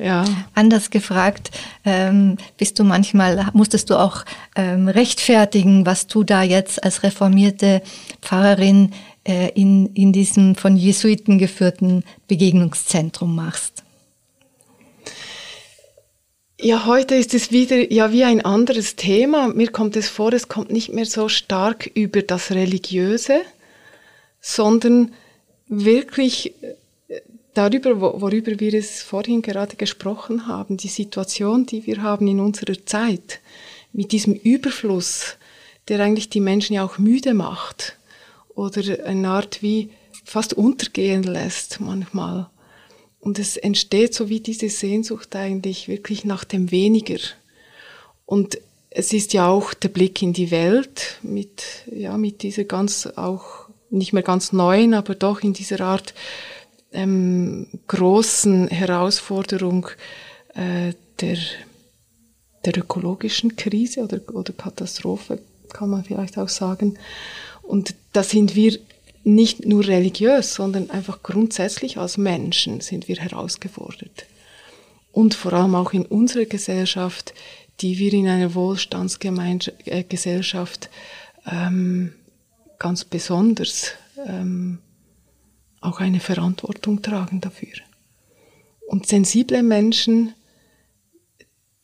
[0.00, 0.24] ja.
[0.54, 1.50] Anders gefragt,
[1.84, 7.82] ähm, bist du manchmal, musstest du auch ähm, rechtfertigen, was du da jetzt als reformierte
[8.22, 8.92] Pfarrerin
[9.24, 13.82] äh, in, in diesem von Jesuiten geführten Begegnungszentrum machst?
[16.58, 19.48] Ja, heute ist es wieder ja wie ein anderes Thema.
[19.48, 23.42] Mir kommt es vor, es kommt nicht mehr so stark über das Religiöse,
[24.40, 25.12] sondern
[25.68, 26.52] wirklich
[27.08, 27.20] äh,
[27.54, 32.84] darüber, worüber wir es vorhin gerade gesprochen haben, die Situation, die wir haben in unserer
[32.84, 33.40] Zeit,
[33.92, 35.36] mit diesem Überfluss,
[35.88, 37.96] der eigentlich die Menschen ja auch müde macht
[38.54, 39.90] oder eine Art wie
[40.24, 42.50] fast untergehen lässt manchmal.
[43.20, 47.18] Und es entsteht so wie diese Sehnsucht eigentlich wirklich nach dem Weniger.
[48.24, 48.58] Und
[48.90, 53.65] es ist ja auch der Blick in die Welt mit, ja, mit dieser ganz auch
[53.90, 56.14] nicht mehr ganz neuen, aber doch in dieser Art
[56.92, 59.88] ähm, großen Herausforderung
[60.54, 61.36] äh, der,
[62.64, 65.40] der ökologischen Krise oder, oder Katastrophe,
[65.72, 66.96] kann man vielleicht auch sagen.
[67.62, 68.78] Und da sind wir
[69.24, 74.26] nicht nur religiös, sondern einfach grundsätzlich als Menschen sind wir herausgefordert.
[75.10, 77.34] Und vor allem auch in unserer Gesellschaft,
[77.80, 80.90] die wir in einer Wohlstandsgesellschaft
[81.44, 82.12] äh, ähm,
[82.78, 83.92] ganz besonders
[84.26, 84.78] ähm,
[85.80, 87.74] auch eine Verantwortung tragen dafür.
[88.86, 90.34] Und sensible Menschen,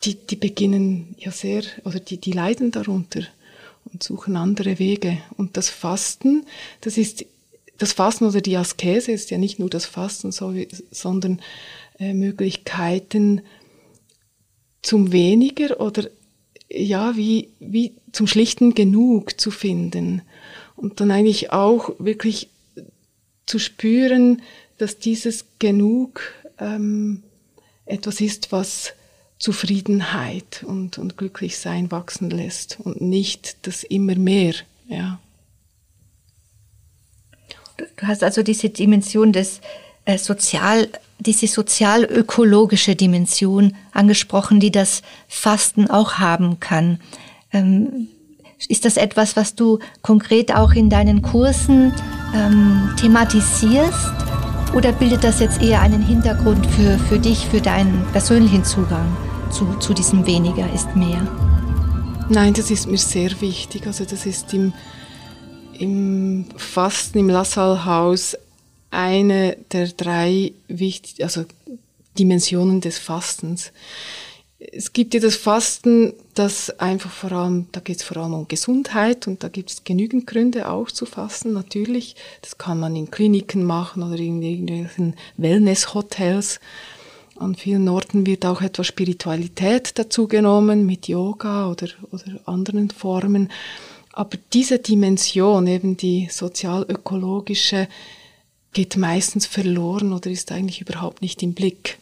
[0.03, 3.21] die, die beginnen ja sehr, oder die, die leiden darunter
[3.85, 5.19] und suchen andere Wege.
[5.37, 6.45] Und das Fasten,
[6.81, 7.25] das ist,
[7.77, 11.41] das Fasten oder die Askese ist ja nicht nur das Fasten, sondern
[11.99, 13.41] äh, Möglichkeiten
[14.81, 16.09] zum weniger oder
[16.69, 20.21] ja, wie, wie zum schlichten Genug zu finden
[20.75, 22.49] und dann eigentlich auch wirklich
[23.45, 24.41] zu spüren,
[24.77, 26.21] dass dieses Genug
[26.59, 27.23] ähm,
[27.85, 28.93] etwas ist, was
[29.39, 34.53] Zufriedenheit und, und Glücklichsein wachsen lässt und nicht das immer mehr.
[34.87, 35.19] Ja.
[37.77, 39.59] Du hast also diese Dimension des
[40.05, 40.87] äh, sozial,
[41.19, 46.99] diese sozial-ökologische Dimension angesprochen, die das Fasten auch haben kann.
[47.51, 48.07] Ähm,
[48.69, 51.93] ist das etwas, was du konkret auch in deinen Kursen
[52.35, 54.11] ähm, thematisierst?
[54.73, 59.15] Oder bildet das jetzt eher einen Hintergrund für, für dich, für deinen persönlichen Zugang
[59.51, 61.27] zu, zu diesem weniger ist mehr?
[62.29, 63.85] Nein, das ist mir sehr wichtig.
[63.85, 64.73] Also das ist im,
[65.77, 68.35] im Fasten im Lassalhaus
[68.89, 71.45] eine der drei wichtig, also
[72.17, 73.71] Dimensionen des Fastens
[74.71, 78.47] es gibt ja das Fasten, das einfach vor allem, da geht es vor allem um
[78.47, 82.15] Gesundheit und da gibt es genügend Gründe auch zu fasten, natürlich.
[82.41, 86.59] Das kann man in Kliniken machen oder in irgendwelchen Wellness-Hotels.
[87.35, 93.49] An vielen Orten wird auch etwas Spiritualität dazu genommen mit Yoga oder, oder anderen Formen.
[94.11, 97.87] Aber diese Dimension, eben die sozial-ökologische,
[98.71, 101.97] geht meistens verloren oder ist eigentlich überhaupt nicht im Blick.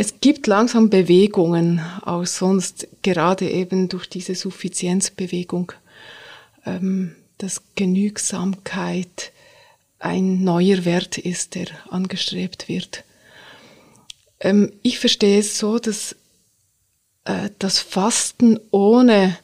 [0.00, 5.72] Es gibt langsam Bewegungen, auch sonst gerade eben durch diese Suffizienzbewegung,
[6.64, 9.32] ähm, dass Genügsamkeit
[9.98, 13.02] ein neuer Wert ist, der angestrebt wird.
[14.38, 16.14] Ähm, ich verstehe es so, dass
[17.24, 19.36] äh, das Fasten ohne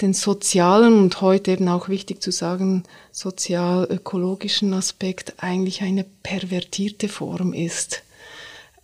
[0.00, 7.52] den sozialen und heute eben auch wichtig zu sagen, sozial-ökologischen Aspekt eigentlich eine pervertierte Form
[7.52, 8.02] ist.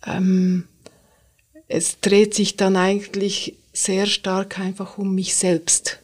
[0.05, 0.65] Ähm,
[1.69, 5.99] es dreht sich dann eigentlich sehr stark einfach um mich selbst.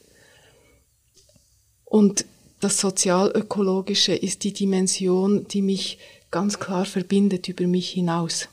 [1.83, 2.25] Und
[2.61, 5.97] das sozialökologische ist die Dimension, die mich
[6.31, 8.47] ganz klar verbindet über mich hinaus.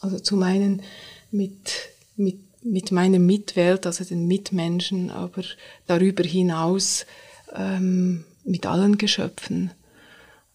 [0.00, 0.82] Also zum einen
[1.32, 1.72] mit,
[2.16, 5.42] mit, mit meiner Mitwelt, also den Mitmenschen, aber
[5.86, 7.06] darüber hinaus
[7.54, 9.72] ähm, mit allen Geschöpfen.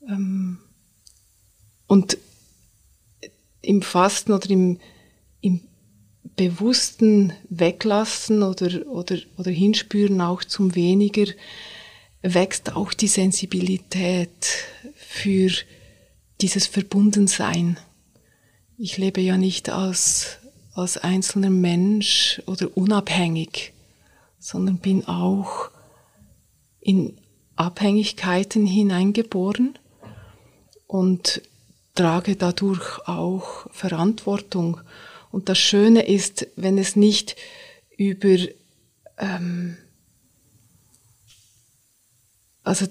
[0.07, 0.59] Ähm,
[1.87, 2.17] und
[3.61, 4.79] im Fasten oder im, im
[6.35, 11.25] bewussten Weglassen oder, oder, oder Hinspüren auch zum weniger
[12.23, 14.29] wächst auch die Sensibilität
[14.95, 15.51] für
[16.41, 17.77] dieses Verbundensein.
[18.77, 20.39] Ich lebe ja nicht als,
[20.73, 23.73] als einzelner Mensch oder unabhängig,
[24.39, 25.69] sondern bin auch
[26.79, 27.17] in
[27.55, 29.77] Abhängigkeiten hineingeboren
[30.87, 31.41] und
[31.95, 34.81] trage dadurch auch Verantwortung.
[35.33, 37.35] Und das Schöne ist, wenn es nicht
[37.97, 38.37] über,
[39.17, 39.77] ähm,
[42.63, 42.85] also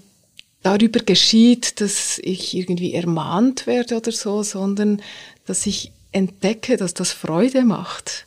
[0.60, 5.00] darüber geschieht, dass ich irgendwie ermahnt werde oder so, sondern
[5.46, 8.26] dass ich entdecke, dass das Freude macht.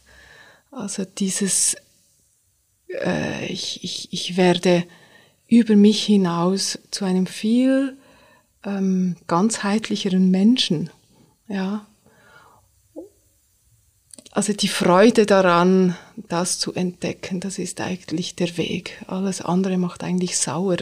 [0.72, 1.76] Also dieses,
[2.88, 4.86] äh, ich, ich, ich werde
[5.50, 7.98] über mich hinaus zu einem viel
[8.64, 10.90] ähm, ganzheitlicheren Menschen.
[11.50, 11.86] Ja.
[14.36, 15.96] Also die Freude daran,
[16.28, 19.02] das zu entdecken, das ist eigentlich der Weg.
[19.08, 20.76] Alles andere macht eigentlich sauer.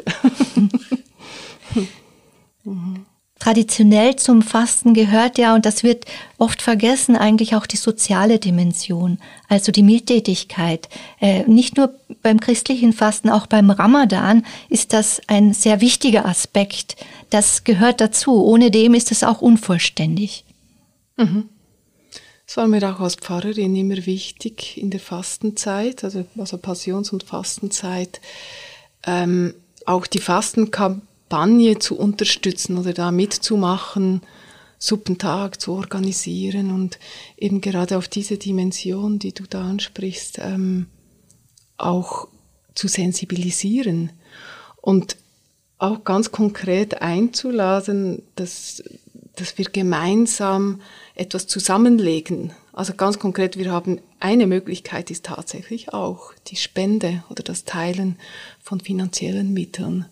[2.63, 3.05] mhm.
[3.39, 6.05] Traditionell zum Fasten gehört ja, und das wird
[6.39, 10.89] oft vergessen, eigentlich auch die soziale Dimension, also die Mildtätigkeit.
[11.19, 11.93] Äh, nicht nur
[12.23, 16.95] beim christlichen Fasten, auch beim Ramadan ist das ein sehr wichtiger Aspekt.
[17.29, 18.43] Das gehört dazu.
[18.45, 20.43] Ohne dem ist es auch unvollständig.
[21.17, 21.49] Mhm.
[22.45, 27.23] Das war mir auch als Pfarrerin immer wichtig in der Fastenzeit, also, also Passions- und
[27.23, 28.19] Fastenzeit,
[29.05, 29.53] ähm,
[29.85, 34.21] auch die Fastenkampagne Kampagne zu unterstützen oder da mitzumachen,
[34.77, 36.99] Suppentag zu organisieren und
[37.37, 40.85] eben gerade auf diese Dimension, die du da ansprichst, ähm,
[41.77, 42.27] auch
[42.75, 44.11] zu sensibilisieren
[44.79, 45.17] und
[45.79, 48.83] auch ganz konkret einzuladen, dass,
[49.35, 50.81] dass wir gemeinsam
[51.15, 52.51] etwas zusammenlegen.
[52.71, 58.17] Also ganz konkret, wir haben eine Möglichkeit ist tatsächlich auch die Spende oder das Teilen
[58.61, 60.05] von finanziellen Mitteln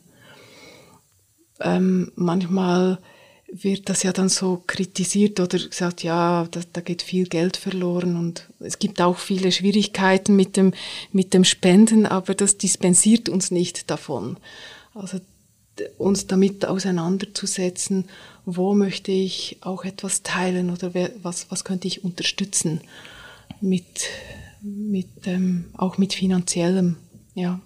[1.64, 3.00] ähm, manchmal
[3.54, 8.16] wird das ja dann so kritisiert oder gesagt, ja, da, da geht viel Geld verloren
[8.16, 10.74] und es gibt auch viele Schwierigkeiten mit dem,
[11.12, 14.38] mit dem Spenden, aber das dispensiert uns nicht davon.
[14.94, 15.20] Also
[15.98, 18.06] uns damit auseinanderzusetzen,
[18.46, 22.82] wo möchte ich auch etwas teilen oder wer, was, was könnte ich unterstützen
[23.60, 24.08] mit,
[24.62, 26.98] mit ähm, auch mit finanziellem,
[27.36, 27.60] ja.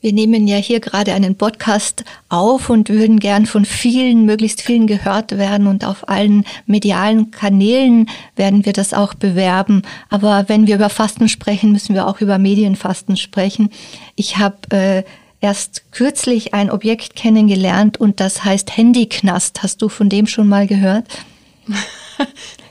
[0.00, 4.88] Wir nehmen ja hier gerade einen Podcast auf und würden gern von vielen, möglichst vielen
[4.88, 9.82] gehört werden und auf allen medialen Kanälen werden wir das auch bewerben.
[10.10, 13.70] Aber wenn wir über Fasten sprechen, müssen wir auch über Medienfasten sprechen.
[14.16, 15.04] Ich habe äh,
[15.42, 19.62] erst kürzlich ein Objekt kennengelernt und das heißt Handyknast.
[19.62, 21.06] Hast du von dem schon mal gehört?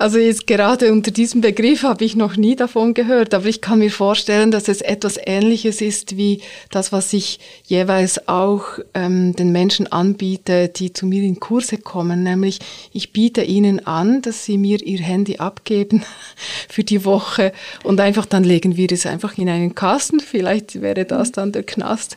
[0.00, 3.80] Also jetzt gerade unter diesem Begriff habe ich noch nie davon gehört, aber ich kann
[3.80, 6.40] mir vorstellen, dass es etwas Ähnliches ist wie
[6.70, 12.22] das, was ich jeweils auch ähm, den Menschen anbiete, die zu mir in Kurse kommen.
[12.22, 12.60] Nämlich
[12.94, 16.02] ich biete ihnen an, dass sie mir ihr Handy abgeben
[16.70, 20.20] für die Woche und einfach dann legen wir es einfach in einen Kasten.
[20.20, 21.32] Vielleicht wäre das mhm.
[21.34, 22.16] dann der Knast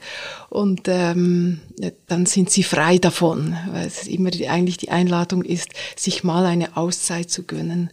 [0.54, 1.62] und ähm,
[2.06, 6.46] dann sind sie frei davon, weil es immer die, eigentlich die Einladung ist, sich mal
[6.46, 7.90] eine Auszeit zu gönnen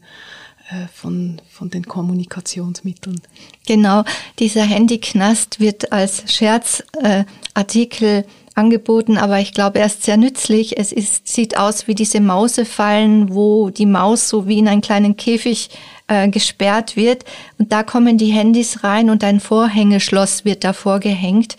[0.70, 3.22] äh, von, von den Kommunikationsmitteln.
[3.66, 4.04] Genau,
[4.38, 10.78] dieser Handyknast wird als Scherzartikel äh, angeboten, aber ich glaube, er ist sehr nützlich.
[10.78, 15.16] Es ist, sieht aus wie diese Mausefallen, wo die Maus so wie in einen kleinen
[15.16, 15.70] Käfig
[16.08, 17.24] äh, gesperrt wird
[17.56, 21.56] und da kommen die Handys rein und ein Vorhängeschloss wird davor gehängt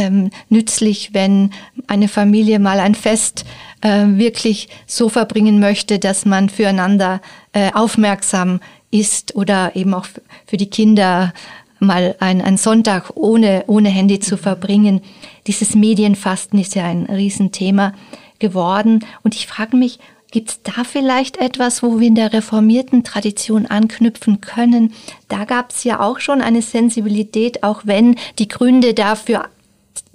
[0.00, 1.50] ähm, nützlich, wenn
[1.86, 3.44] eine Familie mal ein Fest
[3.82, 7.20] äh, wirklich so verbringen möchte, dass man füreinander
[7.52, 10.06] äh, aufmerksam ist oder eben auch
[10.46, 11.32] für die Kinder
[11.78, 15.00] mal ein, ein Sonntag ohne, ohne Handy zu verbringen.
[15.46, 17.92] Dieses Medienfasten ist ja ein Riesenthema
[18.38, 19.04] geworden.
[19.22, 19.98] Und ich frage mich,
[20.32, 24.94] Gibt es da vielleicht etwas, wo wir in der reformierten Tradition anknüpfen können?
[25.28, 29.48] Da gab es ja auch schon eine Sensibilität, auch wenn die Gründe dafür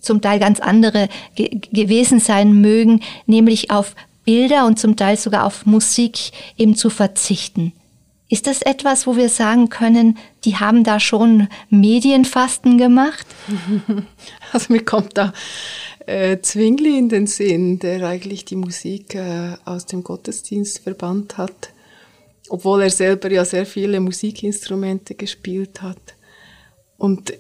[0.06, 5.46] zum Teil ganz andere ge gewesen sein mögen, nämlich auf Bilder und zum Teil sogar
[5.46, 7.74] auf Musik eben zu verzichten.
[8.28, 13.28] Ist das etwas, wo wir sagen können, die haben da schon Medienfasten gemacht?
[14.52, 15.34] Also mir kommt da
[16.06, 21.74] äh, Zwingli in den Sinn, der eigentlich die Musik äh, aus dem Gottesdienst verbannt hat,
[22.48, 26.16] obwohl er selber ja sehr viele Musikinstrumente gespielt hat.
[26.98, 27.34] Und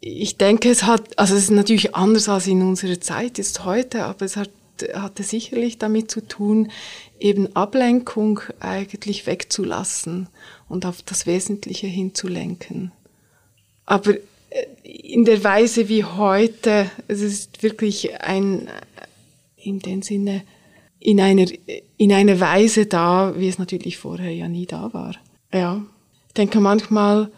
[0.00, 4.04] ich denke, es hat, also es ist natürlich anders als in unserer Zeit, ist heute,
[4.04, 4.50] aber es hat
[4.94, 6.70] hatte sicherlich damit zu tun,
[7.18, 10.28] eben Ablenkung eigentlich wegzulassen
[10.68, 12.92] und auf das Wesentliche hinzulenken.
[13.86, 14.20] Aber äh,
[14.84, 18.68] in der Weise wie heute, es ist wirklich ein,
[19.56, 20.42] in dem Sinne,
[21.00, 21.46] in einer,
[21.96, 25.14] in einer Weise da, wie es natürlich vorher ja nie da war.
[25.52, 25.84] Ja.
[26.28, 27.30] Ich denke manchmal,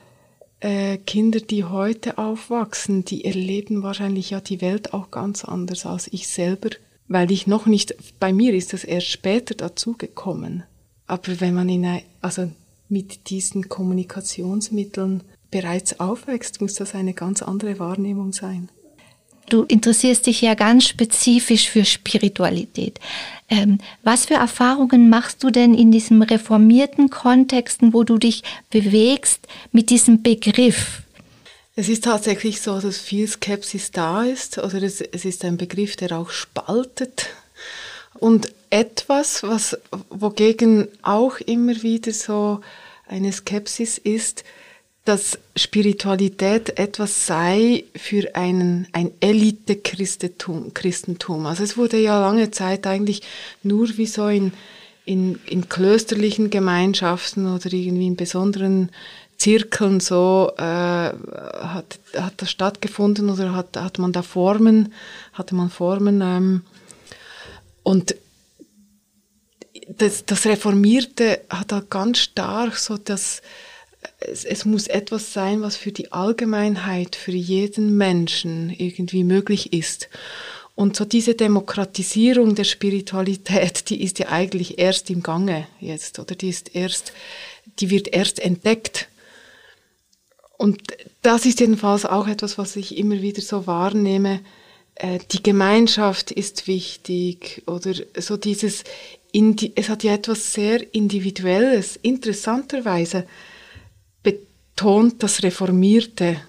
[0.61, 6.09] äh, Kinder, die heute aufwachsen, die erleben wahrscheinlich ja die Welt auch ganz anders als
[6.13, 6.71] ich selber,
[7.09, 10.63] weil ich noch nicht, bei mir ist das erst später dazugekommen.
[11.07, 12.51] Aber wenn man in ein, also
[12.89, 18.69] mit diesen Kommunikationsmitteln bereits aufwächst, muss das eine ganz andere Wahrnehmung sein.
[19.49, 23.01] Du interessierst dich ja ganz spezifisch für Spiritualität.
[23.49, 29.49] Ähm, was für Erfahrungen machst du denn in diesem reformierten Kontexten, wo du dich bewegst
[29.73, 31.03] mit diesem Begriff?
[31.75, 34.59] Es ist tatsächlich so, dass viel Skepsis da ist.
[34.59, 37.27] Also es, es ist ein Begriff, der auch spaltet.
[38.15, 39.79] Und etwas, was,
[40.11, 42.61] wogegen auch immer wieder so
[43.09, 44.45] eine Skepsis ist,
[45.05, 50.75] dass Spiritualität etwas sei für einen, ein Elite-Christentum.
[50.75, 51.47] Christentum.
[51.47, 53.23] Also es wurde ja lange Zeit eigentlich
[53.63, 54.53] nur wie so in,
[55.05, 58.91] in, in klösterlichen Gemeinschaften oder irgendwie in besonderen
[59.39, 64.93] Zirkeln so äh, hat, hat das stattgefunden oder hat, hat man da Formen,
[65.33, 66.63] hatte man Formen ähm,
[67.83, 68.15] und
[69.89, 73.41] das, das Reformierte hat da ganz stark so das
[74.21, 80.09] es, es muss etwas sein, was für die Allgemeinheit, für jeden Menschen irgendwie möglich ist.
[80.75, 86.35] Und so diese Demokratisierung der Spiritualität, die ist ja eigentlich erst im Gange jetzt, oder
[86.35, 87.13] die ist erst,
[87.81, 89.09] die wird erst entdeckt.
[90.57, 90.81] Und
[91.23, 94.41] das ist jedenfalls auch etwas, was ich immer wieder so wahrnehme.
[94.95, 98.85] Äh, die Gemeinschaft ist wichtig oder so dieses,
[99.33, 101.97] es hat ja etwas sehr Individuelles.
[101.97, 103.27] Interessanterweise
[104.81, 106.41] betont das Reformierte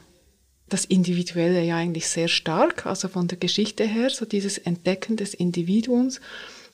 [0.70, 5.34] das Individuelle ja eigentlich sehr stark, also von der Geschichte her, so dieses Entdecken des
[5.34, 6.22] Individuums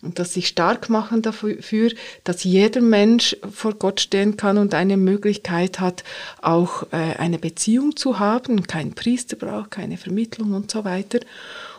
[0.03, 1.91] und das sich stark machen dafür,
[2.23, 6.03] dass jeder Mensch vor Gott stehen kann und eine Möglichkeit hat,
[6.43, 11.21] auch äh, eine Beziehung zu haben, keinen Priester braucht, keine Vermittlung und so weiter.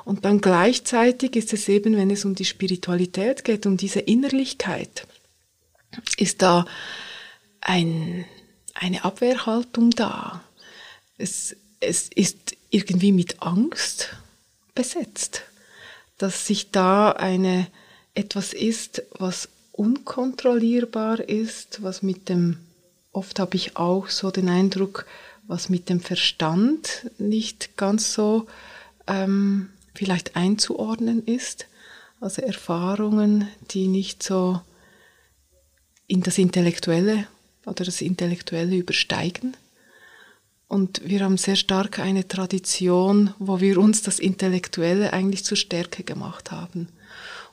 [0.05, 5.07] Und dann gleichzeitig ist es eben, wenn es um die Spiritualität geht, um diese Innerlichkeit,
[6.17, 6.67] ist da
[7.61, 8.25] ein
[8.79, 10.43] eine Abwehrhaltung da.
[11.17, 14.17] Es, es ist irgendwie mit Angst
[14.75, 15.43] besetzt,
[16.19, 17.67] dass sich da eine,
[18.15, 22.59] etwas ist, was unkontrollierbar ist, was mit dem,
[23.13, 25.07] oft habe ich auch so den Eindruck,
[25.47, 28.47] was mit dem Verstand nicht ganz so
[29.07, 31.67] ähm, vielleicht einzuordnen ist.
[32.21, 34.61] Also Erfahrungen, die nicht so
[36.09, 37.29] in das Intellektuelle
[37.69, 39.57] oder das Intellektuelle übersteigen.
[40.69, 46.03] Und wir haben sehr stark eine Tradition, wo wir uns das Intellektuelle eigentlich zur Stärke
[46.03, 46.89] gemacht haben.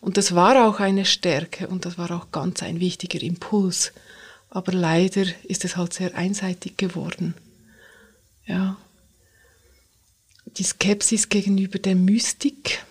[0.02, 3.94] Und das war auch eine Stärke und das war auch ganz ein wichtiger Impuls.
[4.50, 7.34] Aber leider ist es halt sehr einseitig geworden.
[8.46, 8.78] Ja.
[10.58, 12.84] Die Skepsis gegenüber der Mystik,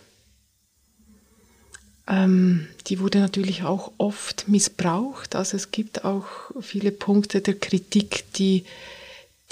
[2.07, 5.35] ähm, die wurde natürlich auch oft missbraucht.
[5.37, 6.27] Also es gibt auch
[6.61, 8.65] viele Punkte der Kritik, die,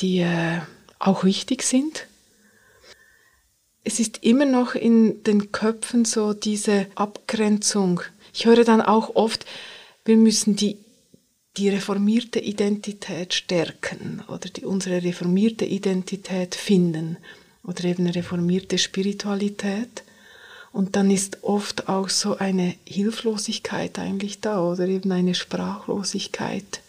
[0.01, 0.61] die äh,
[0.99, 2.07] auch wichtig sind.
[3.85, 8.01] Es ist immer noch in den Köpfen so diese Abgrenzung.
[8.33, 9.45] Ich höre dann auch oft,
[10.05, 10.77] wir müssen die,
[11.57, 17.17] die reformierte Identität stärken oder die, unsere reformierte Identität finden
[17.65, 20.05] oder eben reformierte Spiritualität.
[20.73, 26.81] Und dann ist oft auch so eine Hilflosigkeit eigentlich da oder eben eine Sprachlosigkeit.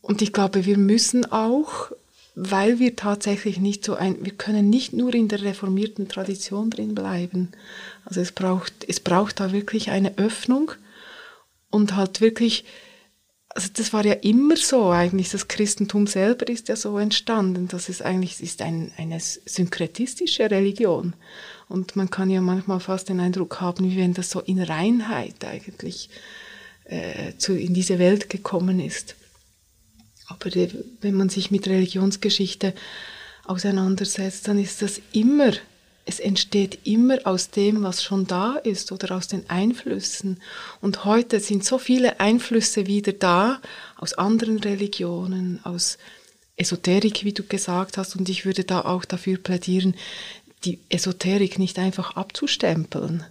[0.00, 1.90] Und ich glaube, wir müssen auch,
[2.36, 6.94] weil wir tatsächlich nicht so ein, wir können nicht nur in der reformierten Tradition drin
[6.94, 7.50] bleiben.
[8.04, 10.72] Also es braucht, es braucht da wirklich eine Öffnung
[11.70, 12.64] und halt wirklich,
[13.52, 17.88] also das war ja immer so eigentlich, das Christentum selber ist ja so entstanden, dass
[17.88, 21.14] es eigentlich ist ein, eine synkretistische Religion.
[21.68, 25.44] Und man kann ja manchmal fast den Eindruck haben, wie wenn das so in Reinheit
[25.44, 26.10] eigentlich
[26.84, 29.16] äh, zu, in diese Welt gekommen ist.
[30.28, 30.50] Aber
[31.00, 32.72] wenn man sich mit Religionsgeschichte
[33.46, 35.52] auseinandersetzt, dann ist das immer,
[36.10, 40.40] es entsteht immer aus dem, was schon da ist oder aus den Einflüssen.
[40.80, 43.60] Und heute sind so viele Einflüsse wieder da
[43.96, 45.98] aus anderen Religionen, aus
[46.56, 49.94] Esoterik, wie du gesagt hast, und ich würde da auch dafür plädieren,
[50.64, 53.22] die Esoterik nicht einfach abzustempeln.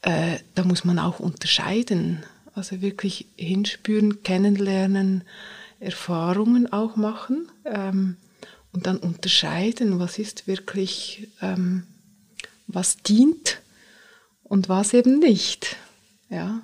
[0.00, 2.24] Äh, da muss man auch unterscheiden.
[2.54, 5.22] Also wirklich hinspüren, kennenlernen,
[5.80, 8.16] Erfahrungen auch machen ähm,
[8.72, 11.86] und dann unterscheiden, was ist wirklich, ähm,
[12.66, 13.60] was dient
[14.42, 15.76] und was eben nicht.
[16.30, 16.62] Ja.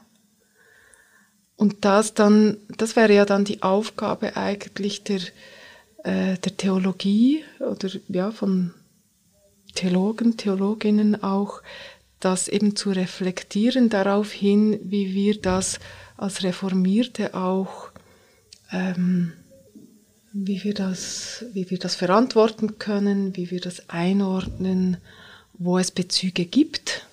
[1.57, 5.21] Und das dann, das wäre ja dann die Aufgabe eigentlich der,
[6.05, 8.75] äh, der Theologie oder ja, von
[9.75, 11.63] Theologen, Theologinnen auch,
[12.21, 15.81] das eben zu reflektieren darauf hin, wie wir das
[16.17, 17.89] als Reformierte auch,
[18.71, 19.33] ähm,
[20.33, 24.99] wie wir das, wie wir das verantworten können, wie wir das einordnen,
[25.65, 27.07] wo es Bezüge gibt,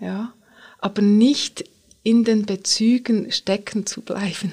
[0.00, 0.32] ja,
[0.78, 1.64] aber nicht
[2.02, 4.52] in den Bezügen stecken zu bleiben.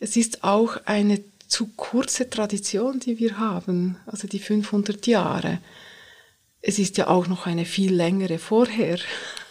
[0.00, 5.60] Es ist auch eine zu kurze Tradition, die wir haben, also die 500 Jahre.
[6.60, 8.98] Es ist ja auch noch eine viel längere vorher.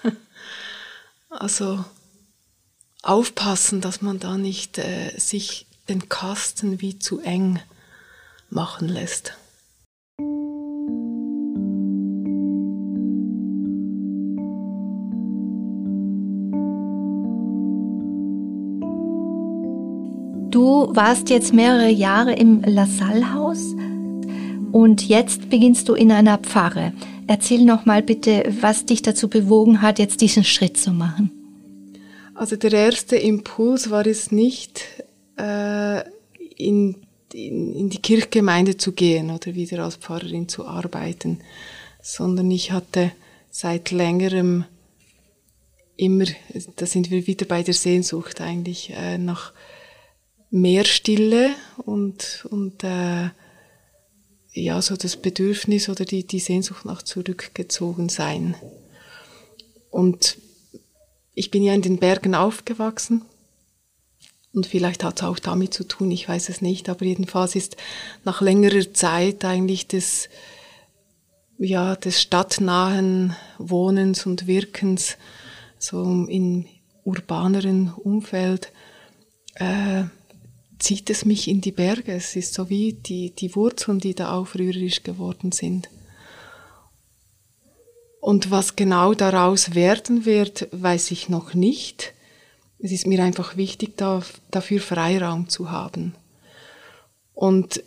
[1.29, 1.83] Also
[3.01, 7.59] aufpassen, dass man da nicht äh, sich den Kasten wie zu eng
[8.51, 9.33] machen lässt.
[20.63, 23.75] Du warst jetzt mehrere Jahre im LaSalle-Haus
[24.71, 26.93] und jetzt beginnst du in einer Pfarre.
[27.27, 31.31] Erzähl noch mal bitte, was dich dazu bewogen hat, jetzt diesen Schritt zu machen.
[32.33, 34.85] Also der erste Impuls war es nicht,
[35.37, 35.99] äh,
[36.55, 36.95] in,
[37.33, 41.39] in, in die Kirchgemeinde zu gehen oder wieder als Pfarrerin zu arbeiten,
[42.01, 43.11] sondern ich hatte
[43.49, 44.63] seit längerem
[45.97, 46.23] immer,
[46.77, 49.51] da sind wir wieder bei der Sehnsucht eigentlich, äh, nach
[50.53, 53.31] mehr Stille und, und äh,
[54.51, 58.53] ja, so das Bedürfnis oder die, die Sehnsucht nach zurückgezogen sein.
[59.89, 60.37] Und
[61.33, 63.23] ich bin ja in den Bergen aufgewachsen
[64.53, 67.75] und vielleicht hat es auch damit zu tun, ich weiß es nicht, aber jedenfalls ist
[68.23, 70.29] nach längerer Zeit eigentlich des,
[71.57, 75.17] ja, des stadtnahen Wohnens und Wirkens
[75.79, 76.67] so im
[77.05, 78.71] urbaneren Umfeld
[79.55, 80.03] äh,
[80.83, 82.11] zieht es mich in die Berge.
[82.11, 85.89] Es ist so wie die, die Wurzeln, die da aufrührerisch geworden sind.
[88.19, 92.13] Und was genau daraus werden wird, weiß ich noch nicht.
[92.79, 94.21] Es ist mir einfach wichtig, da,
[94.51, 96.15] dafür Freiraum zu haben.
[97.33, 97.81] Und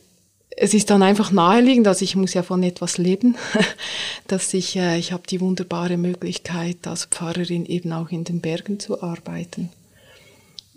[0.51, 3.36] es ist dann einfach naheliegend, also ich muss ja von etwas leben,
[4.26, 8.80] dass ich, äh, ich habe die wunderbare Möglichkeit, als Pfarrerin eben auch in den Bergen
[8.80, 9.70] zu arbeiten.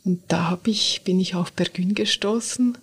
[0.10, 2.76] Und da hab ich, bin ich auf Bergün gestoßen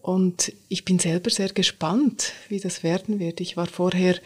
[0.00, 3.40] und ich bin selber sehr gespannt, wie das werden wird.
[3.40, 4.16] Ich war vorher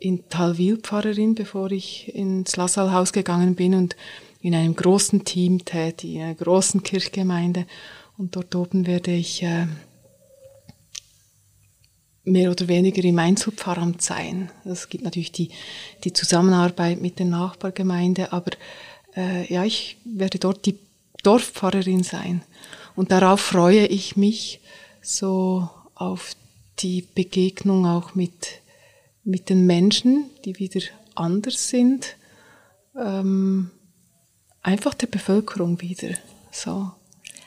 [0.00, 3.94] in Talwil Pfarrerin, bevor ich ins Lassalhaus gegangen bin und
[4.40, 7.68] in einem großen Team tätig, in einer großen Kirchgemeinde.
[8.18, 9.68] Und dort oben werde ich äh,
[12.24, 14.50] mehr oder weniger im Einzelpfarramt sein.
[14.64, 15.50] Es gibt natürlich die,
[16.02, 18.50] die Zusammenarbeit mit der Nachbargemeinde, aber
[19.14, 20.76] äh, ja, ich werde dort die
[21.22, 22.42] Dorfpfarrerin sein.
[22.94, 24.60] Und darauf freue ich mich
[25.00, 26.34] so auf
[26.80, 28.60] die Begegnung auch mit,
[29.24, 30.82] mit den Menschen, die wieder
[31.14, 32.16] anders sind.
[32.98, 33.70] Ähm,
[34.62, 36.14] einfach der Bevölkerung wieder.
[36.50, 36.90] So.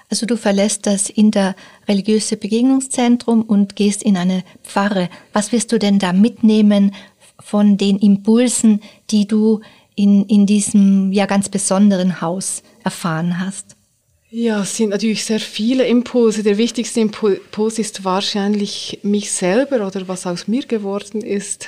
[0.10, 1.56] Also du verlässt das in der
[1.88, 5.10] religiöse Begegnungszentrum und gehst in eine Pfarre.
[5.34, 6.94] Was wirst du denn da mitnehmen
[7.40, 9.62] von den Impulsen, die du
[9.96, 13.76] in, in diesem ja ganz besonderen Haus erfahren hast?
[14.30, 16.44] Ja, es sind natürlich sehr viele Impulse.
[16.44, 21.68] Der wichtigste Impuls ist wahrscheinlich mich selber oder was aus mir geworden ist.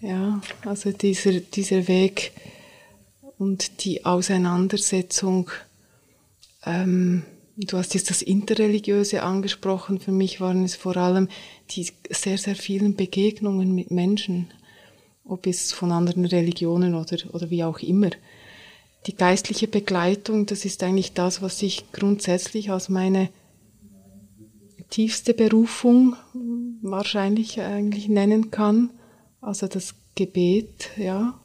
[0.00, 2.32] Ja, also dieser, dieser Weg
[3.38, 5.50] und die Auseinandersetzung.
[6.64, 7.24] Ähm,
[7.56, 10.00] du hast jetzt das Interreligiöse angesprochen.
[10.00, 11.28] Für mich waren es vor allem
[11.70, 14.48] die sehr, sehr vielen Begegnungen mit Menschen
[15.28, 18.10] ob es von anderen Religionen oder, oder wie auch immer.
[19.06, 23.28] Die geistliche Begleitung, das ist eigentlich das, was ich grundsätzlich als meine
[24.90, 26.16] tiefste Berufung
[26.82, 28.90] wahrscheinlich eigentlich nennen kann.
[29.40, 31.38] Also das Gebet, ja.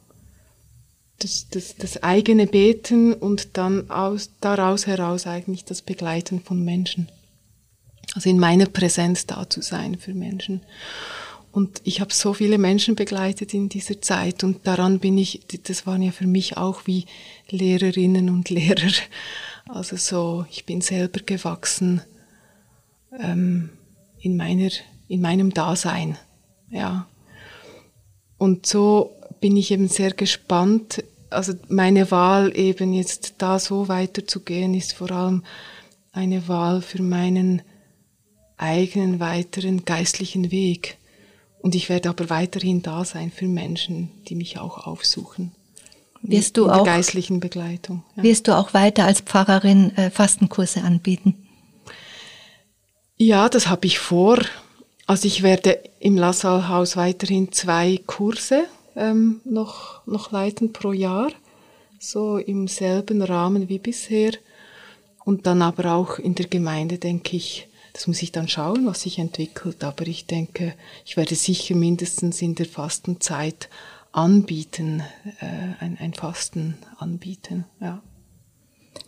[1.20, 7.08] Das, das, das eigene Beten und dann aus, daraus heraus eigentlich das Begleiten von Menschen.
[8.14, 10.62] Also in meiner Präsenz da zu sein für Menschen.
[11.54, 15.86] Und ich habe so viele Menschen begleitet in dieser Zeit und daran bin ich, das
[15.86, 17.04] waren ja für mich auch wie
[17.48, 18.90] Lehrerinnen und Lehrer.
[19.68, 22.02] Also so, ich bin selber gewachsen
[23.20, 23.70] ähm,
[24.18, 24.70] in meiner,
[25.06, 26.18] in meinem Dasein,
[26.70, 27.06] ja.
[28.36, 31.04] Und so bin ich eben sehr gespannt.
[31.30, 35.44] Also meine Wahl eben jetzt da so weiterzugehen, ist vor allem
[36.10, 37.62] eine Wahl für meinen
[38.56, 40.98] eigenen weiteren geistlichen Weg.
[41.64, 45.52] Und ich werde aber weiterhin da sein für Menschen, die mich auch aufsuchen.
[46.20, 48.02] Wirst du auch geistlichen Begleitung.
[48.16, 48.22] Ja.
[48.22, 51.48] Wirst du auch weiter als Pfarrerin äh, Fastenkurse anbieten?
[53.16, 54.40] Ja, das habe ich vor.
[55.06, 61.30] Also ich werde im Lassalhaus weiterhin zwei Kurse ähm, noch, noch leiten pro Jahr,
[61.98, 64.32] so im selben Rahmen wie bisher.
[65.24, 69.02] Und dann aber auch in der Gemeinde, denke ich, das muss ich dann schauen, was
[69.02, 69.82] sich entwickelt.
[69.84, 70.74] Aber ich denke,
[71.06, 73.70] ich werde sicher mindestens in der Fastenzeit
[74.12, 75.02] anbieten,
[75.40, 78.02] äh, ein, ein Fasten anbieten, ja.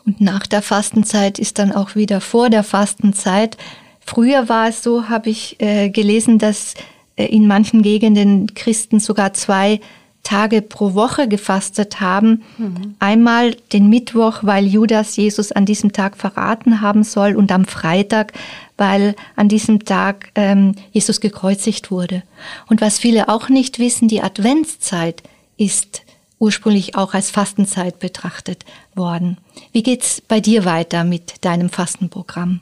[0.05, 3.57] Und nach der Fastenzeit ist dann auch wieder vor der Fastenzeit.
[4.01, 6.75] Früher war es so, habe ich äh, gelesen, dass
[7.17, 9.81] äh, in manchen Gegenden Christen sogar zwei
[10.27, 12.43] Tage pro Woche gefastet haben.
[12.59, 12.97] Mhm.
[12.99, 18.33] Einmal den Mittwoch, weil Judas Jesus an diesem Tag verraten haben soll und am Freitag,
[18.77, 22.23] weil an diesem Tag ähm, Jesus gekreuzigt wurde.
[22.69, 25.23] Und was viele auch nicht wissen, die Adventszeit
[25.57, 26.03] ist
[26.39, 28.65] ursprünglich auch als Fastenzeit betrachtet
[28.95, 29.39] worden.
[29.73, 32.61] Wie geht's bei dir weiter mit deinem Fastenprogramm?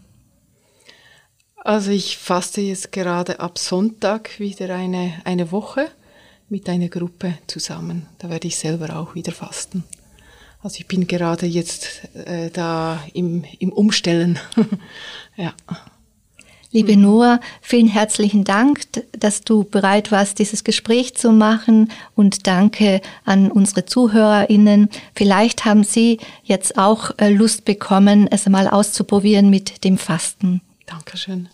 [1.57, 5.91] Also ich faste jetzt gerade ab Sonntag wieder eine, eine Woche
[6.49, 8.07] mit einer Gruppe zusammen.
[8.19, 9.83] Da werde ich selber auch wieder fasten.
[10.63, 14.39] Also ich bin gerade jetzt äh, da im, im Umstellen.
[15.37, 15.55] ja.
[16.75, 17.03] Liebe mhm.
[17.03, 18.81] Noah, vielen herzlichen Dank,
[19.13, 24.89] dass du bereit warst, dieses Gespräch zu machen und danke an unsere Zuhörerinnen.
[25.15, 30.63] Vielleicht haben Sie jetzt auch äh, Lust bekommen, es mal auszuprobieren mit dem Fasten.
[30.87, 31.49] Dankeschön.